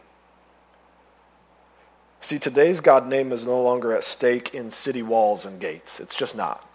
See, 2.19 2.37
today's 2.37 2.81
God 2.81 3.07
name 3.07 3.31
is 3.31 3.45
no 3.45 3.61
longer 3.61 3.93
at 3.93 4.03
stake 4.03 4.53
in 4.53 4.69
city 4.69 5.01
walls 5.01 5.45
and 5.45 5.61
gates. 5.61 6.01
It's 6.01 6.13
just 6.13 6.35
not. 6.35 6.67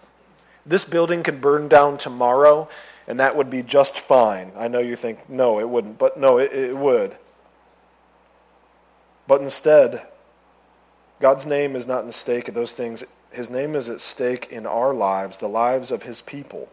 This 0.64 0.82
building 0.82 1.22
could 1.22 1.42
burn 1.42 1.68
down 1.68 1.98
tomorrow, 1.98 2.70
and 3.06 3.20
that 3.20 3.36
would 3.36 3.50
be 3.50 3.62
just 3.62 3.98
fine. 3.98 4.50
I 4.56 4.66
know 4.66 4.78
you 4.78 4.96
think, 4.96 5.28
no, 5.28 5.60
it 5.60 5.68
wouldn't, 5.68 5.98
but 5.98 6.18
no, 6.18 6.38
it, 6.38 6.54
it 6.54 6.74
would. 6.74 7.18
But 9.26 9.42
instead, 9.42 10.06
God's 11.20 11.46
name 11.46 11.76
is 11.76 11.86
not 11.86 12.00
in 12.00 12.06
the 12.06 12.12
stake 12.12 12.48
at 12.48 12.54
those 12.54 12.72
things. 12.72 13.04
His 13.30 13.50
name 13.50 13.74
is 13.74 13.88
at 13.88 14.00
stake 14.00 14.48
in 14.50 14.66
our 14.66 14.92
lives, 14.92 15.38
the 15.38 15.48
lives 15.48 15.90
of 15.90 16.02
His 16.02 16.22
people. 16.22 16.68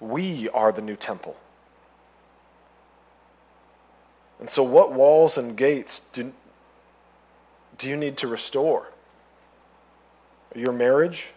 We 0.00 0.48
are 0.50 0.72
the 0.72 0.82
new 0.82 0.96
temple. 0.96 1.36
And 4.40 4.50
so, 4.50 4.64
what 4.64 4.92
walls 4.92 5.38
and 5.38 5.56
gates 5.56 6.02
do, 6.12 6.32
do 7.78 7.88
you 7.88 7.96
need 7.96 8.16
to 8.18 8.26
restore? 8.26 8.88
Your 10.56 10.72
marriage? 10.72 11.32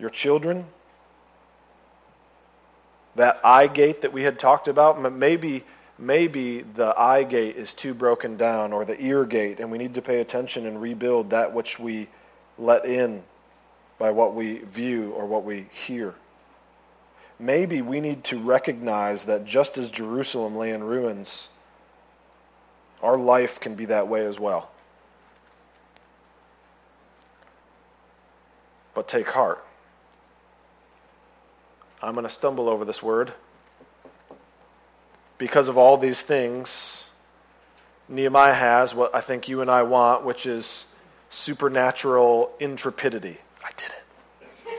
Your 0.00 0.10
children? 0.10 0.66
That 3.14 3.38
eye 3.44 3.68
gate 3.68 4.02
that 4.02 4.12
we 4.12 4.24
had 4.24 4.40
talked 4.40 4.66
about? 4.66 5.00
Maybe, 5.12 5.62
maybe 5.98 6.62
the 6.62 6.98
eye 6.98 7.22
gate 7.22 7.56
is 7.56 7.74
too 7.74 7.94
broken 7.94 8.36
down, 8.36 8.72
or 8.72 8.84
the 8.84 9.00
ear 9.00 9.24
gate, 9.24 9.60
and 9.60 9.70
we 9.70 9.78
need 9.78 9.94
to 9.94 10.02
pay 10.02 10.20
attention 10.20 10.66
and 10.66 10.80
rebuild 10.80 11.30
that 11.30 11.52
which 11.52 11.78
we 11.78 12.08
let 12.58 12.84
in 12.84 13.22
by 13.98 14.10
what 14.10 14.34
we 14.34 14.58
view 14.58 15.12
or 15.12 15.26
what 15.26 15.44
we 15.44 15.66
hear 15.70 16.14
maybe 17.38 17.82
we 17.82 18.00
need 18.00 18.24
to 18.24 18.38
recognize 18.38 19.24
that 19.24 19.44
just 19.44 19.76
as 19.78 19.90
Jerusalem 19.90 20.56
lay 20.56 20.70
in 20.70 20.82
ruins, 20.82 21.48
our 23.02 23.18
life 23.18 23.60
can 23.60 23.74
be 23.74 23.86
that 23.86 24.08
way 24.08 24.24
as 24.26 24.38
well. 24.38 24.70
But 28.94 29.08
take 29.08 29.28
heart. 29.28 29.64
I'm 32.00 32.14
going 32.14 32.24
to 32.24 32.30
stumble 32.30 32.68
over 32.68 32.84
this 32.84 33.02
word. 33.02 33.32
Because 35.38 35.68
of 35.68 35.76
all 35.76 35.96
these 35.96 36.22
things, 36.22 37.04
Nehemiah 38.08 38.54
has 38.54 38.94
what 38.94 39.14
I 39.14 39.20
think 39.20 39.48
you 39.48 39.60
and 39.60 39.70
I 39.70 39.82
want, 39.82 40.24
which 40.24 40.46
is 40.46 40.86
supernatural 41.30 42.52
intrepidity. 42.60 43.38
I 43.64 43.70
did 43.76 43.88
it. 43.88 44.02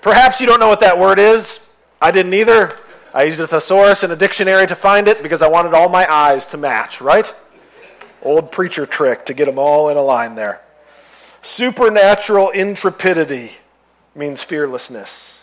Perhaps 0.00 0.40
you 0.40 0.46
don't 0.46 0.58
know 0.58 0.68
what 0.68 0.80
that 0.80 0.98
word 0.98 1.18
is. 1.18 1.60
I 2.00 2.10
didn't 2.10 2.34
either. 2.34 2.76
I 3.12 3.24
used 3.24 3.38
a 3.38 3.46
thesaurus 3.46 4.02
and 4.02 4.12
a 4.12 4.16
dictionary 4.16 4.66
to 4.66 4.74
find 4.74 5.06
it 5.06 5.22
because 5.22 5.42
I 5.42 5.48
wanted 5.48 5.74
all 5.74 5.88
my 5.88 6.10
eyes 6.12 6.46
to 6.48 6.56
match, 6.56 7.00
right? 7.00 7.32
Old 8.22 8.50
preacher 8.50 8.86
trick 8.86 9.26
to 9.26 9.34
get 9.34 9.44
them 9.44 9.58
all 9.58 9.90
in 9.90 9.96
a 9.96 10.02
line 10.02 10.34
there. 10.34 10.62
Supernatural 11.42 12.50
intrepidity 12.50 13.52
means 14.14 14.42
fearlessness, 14.42 15.42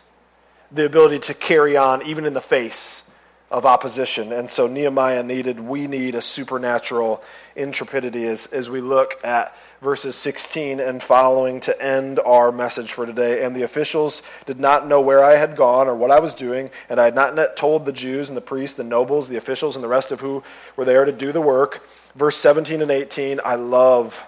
the 0.72 0.86
ability 0.86 1.20
to 1.20 1.34
carry 1.34 1.78
on 1.78 2.06
even 2.06 2.26
in 2.26 2.34
the 2.34 2.42
face 2.42 3.04
of 3.52 3.66
opposition. 3.66 4.32
And 4.32 4.50
so 4.50 4.66
Nehemiah 4.66 5.24
needed, 5.24 5.60
we 5.60 5.86
need 5.86 6.16
a 6.16 6.22
supernatural 6.22 7.22
intrepidity 7.56 8.26
as, 8.26 8.48
as 8.48 8.70
we 8.70 8.80
look 8.80 9.20
at 9.26 9.56
verses 9.82 10.16
16 10.16 10.80
and 10.80 11.04
following 11.04 11.60
to 11.60 11.82
end 11.82 12.20
our 12.20 12.52
message 12.52 12.94
for 12.94 13.06
today. 13.06 13.44
And 13.44 13.54
the 13.54 13.64
officials 13.64 14.24
did 14.46 14.60
not 14.60 14.88
know 14.88 15.02
where 15.02 15.24
I 15.24 15.36
had 15.36 15.58
gone 15.58 15.88
or 15.88 15.96
what 15.96 16.12
I 16.12 16.20
was 16.20 16.34
doing, 16.34 16.70
and 16.90 17.00
I 17.00 17.06
had 17.06 17.16
not 17.16 17.36
yet 17.36 17.58
told 17.58 17.86
the 17.86 17.92
Jews 17.92 18.30
and 18.30 18.38
the 18.38 18.42
priests, 18.42 18.78
the 18.78 18.84
nobles, 18.86 19.28
the 19.28 19.38
officials, 19.38 19.76
and 19.76 19.84
the 19.84 19.90
rest 19.90 20.12
of 20.12 20.22
who 20.22 20.44
were 20.78 20.86
there 20.86 21.04
to 21.04 21.12
do 21.12 21.34
the 21.34 21.42
work. 21.42 21.86
Verse 22.16 22.38
17 22.38 22.82
and 22.82 22.92
18, 22.92 23.42
I 23.44 23.56
love 23.56 24.24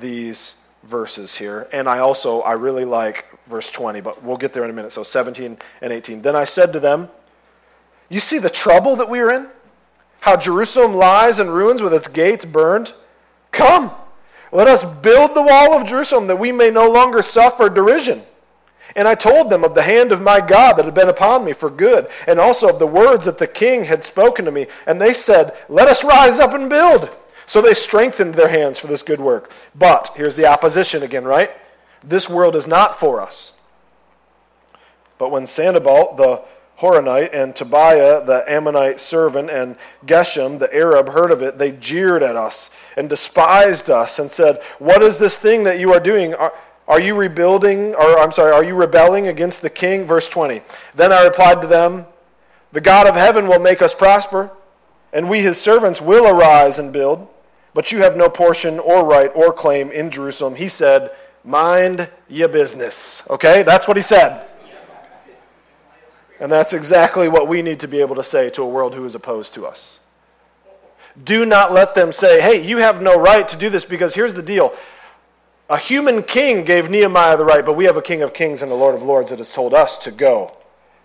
these 0.00 0.54
verses 0.82 1.36
here. 1.36 1.68
And 1.72 1.88
I 1.88 1.98
also, 1.98 2.40
I 2.40 2.52
really 2.52 2.84
like 2.84 3.26
verse 3.46 3.70
20, 3.70 4.00
but 4.00 4.24
we'll 4.24 4.36
get 4.36 4.52
there 4.52 4.64
in 4.64 4.70
a 4.70 4.72
minute. 4.72 4.92
So 4.92 5.02
17 5.02 5.58
and 5.80 5.92
18. 5.92 6.22
Then 6.22 6.34
I 6.34 6.44
said 6.44 6.72
to 6.72 6.80
them, 6.80 7.08
You 8.08 8.20
see 8.20 8.38
the 8.38 8.50
trouble 8.50 8.96
that 8.96 9.08
we 9.08 9.20
are 9.20 9.32
in? 9.32 9.48
How 10.20 10.36
Jerusalem 10.36 10.94
lies 10.94 11.38
in 11.38 11.50
ruins 11.50 11.82
with 11.82 11.94
its 11.94 12.08
gates 12.08 12.44
burned? 12.44 12.92
Come 13.52 13.90
let 14.52 14.68
us 14.68 14.84
build 14.84 15.34
the 15.34 15.42
wall 15.42 15.74
of 15.74 15.86
Jerusalem 15.86 16.26
that 16.28 16.38
we 16.38 16.52
may 16.52 16.70
no 16.70 16.90
longer 16.90 17.22
suffer 17.22 17.68
derision. 17.68 18.22
And 18.96 19.06
I 19.06 19.14
told 19.14 19.50
them 19.50 19.64
of 19.64 19.74
the 19.74 19.82
hand 19.82 20.12
of 20.12 20.22
my 20.22 20.40
God 20.40 20.74
that 20.74 20.86
had 20.86 20.94
been 20.94 21.10
upon 21.10 21.44
me 21.44 21.52
for 21.52 21.70
good, 21.70 22.08
and 22.26 22.40
also 22.40 22.68
of 22.68 22.78
the 22.78 22.86
words 22.86 23.26
that 23.26 23.38
the 23.38 23.46
king 23.46 23.84
had 23.84 24.02
spoken 24.02 24.44
to 24.46 24.50
me. 24.50 24.66
And 24.86 25.00
they 25.00 25.12
said, 25.12 25.54
Let 25.68 25.88
us 25.88 26.02
rise 26.02 26.40
up 26.40 26.54
and 26.54 26.70
build. 26.70 27.10
So 27.46 27.60
they 27.60 27.74
strengthened 27.74 28.34
their 28.34 28.48
hands 28.48 28.78
for 28.78 28.86
this 28.86 29.02
good 29.02 29.20
work. 29.20 29.52
But 29.74 30.12
here's 30.16 30.36
the 30.36 30.46
opposition 30.46 31.02
again, 31.02 31.24
right? 31.24 31.50
This 32.02 32.28
world 32.28 32.56
is 32.56 32.66
not 32.66 32.98
for 32.98 33.20
us. 33.20 33.52
But 35.18 35.30
when 35.30 35.46
Sanballat, 35.46 36.16
the 36.16 36.42
Horonite 36.80 37.30
and 37.32 37.56
Tobiah, 37.56 38.24
the 38.24 38.44
Ammonite 38.50 39.00
servant, 39.00 39.50
and 39.50 39.76
Geshem, 40.06 40.58
the 40.58 40.72
Arab, 40.74 41.08
heard 41.08 41.32
of 41.32 41.42
it, 41.42 41.58
they 41.58 41.72
jeered 41.72 42.22
at 42.22 42.36
us 42.36 42.70
and 42.96 43.08
despised 43.08 43.90
us 43.90 44.18
and 44.18 44.30
said, 44.30 44.62
What 44.78 45.02
is 45.02 45.18
this 45.18 45.38
thing 45.38 45.64
that 45.64 45.80
you 45.80 45.92
are 45.92 46.00
doing? 46.00 46.34
Are, 46.34 46.52
are 46.86 47.00
you 47.00 47.14
rebuilding, 47.16 47.94
or 47.94 48.18
I'm 48.18 48.32
sorry, 48.32 48.52
are 48.52 48.64
you 48.64 48.74
rebelling 48.74 49.26
against 49.26 49.60
the 49.60 49.70
king? 49.70 50.04
Verse 50.04 50.28
20. 50.28 50.62
Then 50.94 51.12
I 51.12 51.24
replied 51.24 51.60
to 51.62 51.66
them, 51.66 52.06
The 52.72 52.80
God 52.80 53.06
of 53.06 53.14
heaven 53.14 53.48
will 53.48 53.58
make 53.58 53.82
us 53.82 53.94
prosper, 53.94 54.50
and 55.12 55.28
we 55.28 55.40
his 55.40 55.60
servants 55.60 56.00
will 56.00 56.26
arise 56.26 56.78
and 56.78 56.92
build. 56.92 57.26
But 57.74 57.92
you 57.92 57.98
have 57.98 58.16
no 58.16 58.28
portion 58.28 58.78
or 58.78 59.04
right 59.04 59.30
or 59.34 59.52
claim 59.52 59.90
in 59.90 60.10
Jerusalem. 60.10 60.54
He 60.54 60.68
said, 60.68 61.10
mind 61.44 62.08
your 62.28 62.48
business. 62.48 63.22
Okay? 63.30 63.62
That's 63.62 63.88
what 63.88 63.96
he 63.96 64.02
said. 64.02 64.46
And 66.40 66.50
that's 66.50 66.72
exactly 66.72 67.28
what 67.28 67.48
we 67.48 67.62
need 67.62 67.80
to 67.80 67.88
be 67.88 68.00
able 68.00 68.14
to 68.16 68.24
say 68.24 68.50
to 68.50 68.62
a 68.62 68.68
world 68.68 68.94
who 68.94 69.04
is 69.04 69.14
opposed 69.14 69.54
to 69.54 69.66
us. 69.66 69.98
Do 71.24 71.44
not 71.44 71.72
let 71.72 71.94
them 71.94 72.12
say, 72.12 72.40
hey, 72.40 72.64
you 72.64 72.78
have 72.78 73.02
no 73.02 73.18
right 73.18 73.46
to 73.48 73.56
do 73.56 73.70
this 73.70 73.84
because 73.84 74.14
here's 74.14 74.34
the 74.34 74.42
deal. 74.42 74.72
A 75.68 75.76
human 75.76 76.22
king 76.22 76.64
gave 76.64 76.88
Nehemiah 76.88 77.36
the 77.36 77.44
right, 77.44 77.66
but 77.66 77.74
we 77.74 77.84
have 77.84 77.96
a 77.96 78.02
king 78.02 78.22
of 78.22 78.32
kings 78.32 78.62
and 78.62 78.70
a 78.70 78.74
lord 78.74 78.94
of 78.94 79.02
lords 79.02 79.30
that 79.30 79.38
has 79.38 79.50
told 79.50 79.74
us 79.74 79.98
to 79.98 80.10
go 80.10 80.56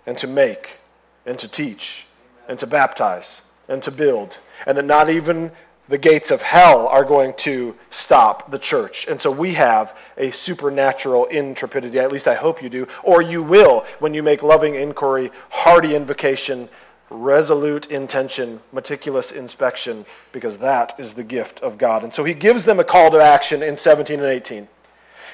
and 0.05 0.17
to 0.19 0.27
make 0.27 0.77
and 1.25 1.37
to 1.39 1.47
teach 1.47 2.05
and 2.47 2.59
to 2.59 2.67
baptize 2.67 3.41
and 3.67 3.81
to 3.83 3.91
build. 3.91 4.37
And 4.65 4.77
that 4.77 4.85
not 4.85 5.09
even 5.09 5.51
the 5.93 5.99
gates 5.99 6.31
of 6.31 6.41
hell 6.41 6.87
are 6.87 7.05
going 7.05 7.35
to 7.35 7.75
stop 7.91 8.49
the 8.49 8.57
church. 8.57 9.05
And 9.07 9.21
so 9.21 9.29
we 9.29 9.53
have 9.53 9.95
a 10.17 10.31
supernatural 10.31 11.27
intrepidity. 11.27 11.99
At 11.99 12.11
least 12.11 12.27
I 12.27 12.33
hope 12.33 12.63
you 12.63 12.69
do. 12.69 12.87
Or 13.03 13.21
you 13.21 13.43
will 13.43 13.85
when 13.99 14.15
you 14.15 14.23
make 14.23 14.41
loving 14.41 14.73
inquiry, 14.73 15.31
hearty 15.51 15.95
invocation, 15.95 16.67
resolute 17.11 17.91
intention, 17.91 18.59
meticulous 18.71 19.31
inspection, 19.31 20.07
because 20.31 20.57
that 20.57 20.95
is 20.99 21.13
the 21.13 21.23
gift 21.23 21.59
of 21.59 21.77
God. 21.77 22.03
And 22.03 22.11
so 22.11 22.23
he 22.23 22.33
gives 22.33 22.65
them 22.65 22.79
a 22.79 22.83
call 22.83 23.11
to 23.11 23.21
action 23.21 23.61
in 23.61 23.77
17 23.77 24.19
and 24.19 24.27
18. 24.27 24.67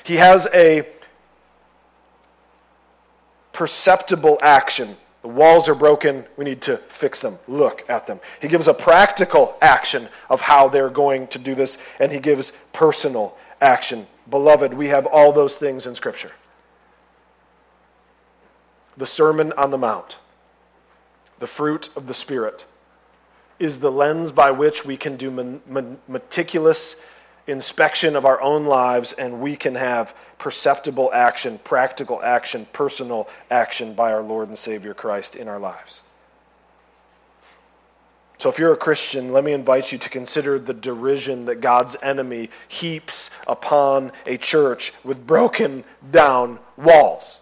He 0.04 0.15
has 0.15 0.45
a 0.54 0.86
perceptible 3.54 4.38
action. 4.41 4.98
The 5.21 5.27
walls 5.27 5.67
are 5.67 5.75
broken. 5.75 6.25
We 6.38 6.45
need 6.45 6.62
to 6.63 6.77
fix 6.77 7.21
them. 7.21 7.39
Look 7.47 7.88
at 7.89 8.08
them. 8.08 8.19
He 8.41 8.47
gives 8.47 8.67
a 8.67 8.73
practical 8.73 9.58
action 9.62 10.08
of 10.29 10.41
how 10.41 10.69
they're 10.69 10.89
going 10.89 11.27
to 11.27 11.39
do 11.39 11.55
this, 11.55 11.77
and 11.99 12.12
he 12.12 12.19
gives 12.19 12.53
personal 12.71 13.38
action. 13.62 14.08
Beloved, 14.29 14.73
we 14.73 14.88
have 14.88 15.05
all 15.05 15.34
those 15.34 15.58
things 15.58 15.86
in 15.86 15.95
Scripture. 15.95 16.32
The 18.95 19.05
Sermon 19.05 19.51
on 19.53 19.71
the 19.71 19.77
Mount 19.77 20.17
the 21.39 21.47
fruit 21.47 21.89
of 21.95 22.08
the 22.08 22.13
Spirit, 22.13 22.65
is 23.58 23.79
the 23.79 23.91
lens 23.91 24.32
by 24.32 24.51
which 24.51 24.86
we 24.86 24.95
can 24.95 25.17
do 25.17 25.60
meticulous 26.08 26.95
inspection 27.49 28.15
of 28.15 28.25
our 28.25 28.41
own 28.41 28.65
lives 28.65 29.13
and 29.13 29.41
we 29.41 29.55
can 29.55 29.75
have 29.75 30.15
perceptible 30.38 31.12
action, 31.13 31.59
practical 31.63 32.21
action, 32.21 32.67
personal 32.73 33.27
action 33.51 33.93
by 33.93 34.12
our 34.13 34.21
Lord 34.21 34.47
and 34.47 34.57
Savior 34.57 34.93
Christ 34.93 35.35
in 35.35 35.47
our 35.47 35.59
lives. 35.59 36.01
So, 38.38 38.47
if 38.47 38.57
you're 38.57 38.71
a 38.71 38.77
Christian, 38.77 39.33
let 39.33 39.43
me 39.43 39.51
invite 39.51 39.91
you 39.91 39.97
to 39.97 40.09
consider 40.09 40.57
the 40.57 40.73
derision 40.73 41.43
that 41.45 41.59
God's 41.59 41.97
enemy 42.01 42.49
heaps 42.69 43.29
upon 43.45 44.13
a 44.25 44.38
church 44.38 44.93
with 45.03 45.27
broken 45.27 45.83
down 46.09 46.59
walls. 46.77 47.39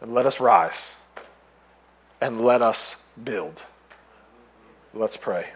And 0.00 0.14
let 0.14 0.24
us 0.24 0.40
rise 0.40 0.96
and 2.18 2.40
let 2.40 2.62
us 2.62 2.96
build. 3.22 3.62
Let's 4.94 5.16
pray. 5.16 5.48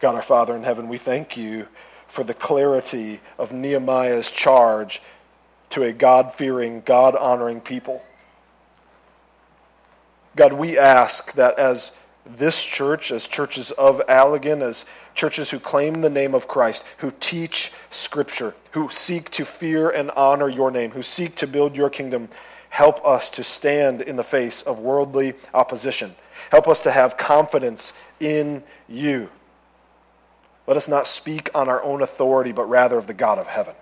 God 0.00 0.14
our 0.14 0.22
Father 0.22 0.54
in 0.54 0.62
heaven, 0.62 0.88
we 0.88 0.98
thank 0.98 1.36
you 1.36 1.66
for 2.06 2.24
the 2.24 2.34
clarity 2.34 3.20
of 3.38 3.52
Nehemiah's 3.52 4.30
charge 4.30 5.02
to 5.70 5.82
a 5.82 5.92
God 5.92 6.32
fearing, 6.32 6.82
God 6.84 7.16
honoring 7.16 7.60
people. 7.60 8.02
God, 10.36 10.52
we 10.52 10.78
ask 10.78 11.32
that 11.34 11.58
as 11.58 11.92
this 12.26 12.62
church, 12.62 13.10
as 13.10 13.26
churches 13.26 13.70
of 13.72 14.00
Allegan, 14.08 14.62
as 14.62 14.84
churches 15.14 15.50
who 15.50 15.58
claim 15.58 16.00
the 16.00 16.10
name 16.10 16.34
of 16.34 16.48
Christ, 16.48 16.84
who 16.98 17.12
teach 17.20 17.72
Scripture, 17.90 18.54
who 18.72 18.88
seek 18.90 19.30
to 19.32 19.44
fear 19.44 19.90
and 19.90 20.10
honor 20.12 20.48
your 20.48 20.70
name, 20.70 20.92
who 20.92 21.02
seek 21.02 21.36
to 21.36 21.46
build 21.46 21.76
your 21.76 21.90
kingdom, 21.90 22.28
Help 22.74 23.06
us 23.06 23.30
to 23.30 23.44
stand 23.44 24.02
in 24.02 24.16
the 24.16 24.24
face 24.24 24.60
of 24.62 24.80
worldly 24.80 25.34
opposition. 25.54 26.12
Help 26.50 26.68
us 26.68 26.80
to 26.82 26.90
have 26.90 27.16
confidence 27.16 27.92
in 28.20 28.62
you. 28.88 29.30
Let 30.66 30.76
us 30.76 30.88
not 30.88 31.06
speak 31.06 31.50
on 31.54 31.68
our 31.68 31.82
own 31.82 32.02
authority, 32.02 32.52
but 32.52 32.68
rather 32.68 32.96
of 32.96 33.06
the 33.06 33.14
God 33.14 33.38
of 33.38 33.46
heaven. 33.46 33.74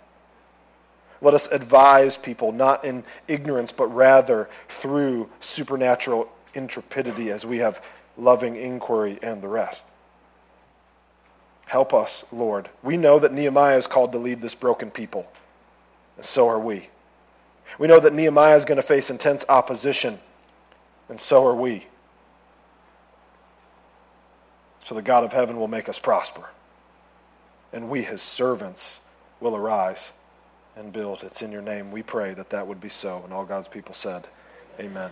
Let 1.20 1.34
us 1.34 1.46
advise 1.46 2.16
people 2.16 2.50
not 2.50 2.84
in 2.84 3.04
ignorance, 3.28 3.70
but 3.70 3.86
rather 3.86 4.50
through 4.68 5.30
supernatural 5.38 6.28
intrepidity 6.54 7.30
as 7.30 7.46
we 7.46 7.58
have 7.58 7.80
loving 8.18 8.56
inquiry 8.56 9.18
and 9.22 9.40
the 9.40 9.48
rest. 9.48 9.86
Help 11.66 11.94
us, 11.94 12.24
Lord. 12.32 12.68
We 12.82 12.96
know 12.96 13.18
that 13.20 13.32
Nehemiah 13.32 13.78
is 13.78 13.86
called 13.86 14.12
to 14.12 14.18
lead 14.18 14.42
this 14.42 14.54
broken 14.54 14.90
people, 14.90 15.26
and 16.16 16.26
so 16.26 16.48
are 16.48 16.58
we. 16.58 16.88
We 17.78 17.86
know 17.86 18.00
that 18.00 18.12
Nehemiah 18.12 18.56
is 18.56 18.64
going 18.64 18.76
to 18.76 18.82
face 18.82 19.08
intense 19.08 19.44
opposition, 19.48 20.18
and 21.08 21.18
so 21.18 21.46
are 21.46 21.54
we. 21.54 21.86
The 24.92 25.02
God 25.02 25.24
of 25.24 25.32
heaven 25.32 25.56
will 25.56 25.68
make 25.68 25.88
us 25.88 25.98
prosper, 25.98 26.50
and 27.72 27.88
we, 27.88 28.02
his 28.02 28.20
servants, 28.20 29.00
will 29.40 29.56
arise 29.56 30.12
and 30.76 30.92
build. 30.92 31.22
It's 31.22 31.40
in 31.40 31.50
your 31.50 31.62
name 31.62 31.90
we 31.90 32.02
pray 32.02 32.34
that 32.34 32.50
that 32.50 32.66
would 32.66 32.80
be 32.80 32.90
so. 32.90 33.22
And 33.24 33.32
all 33.32 33.44
God's 33.44 33.68
people 33.68 33.94
said, 33.94 34.28
Amen. 34.78 35.10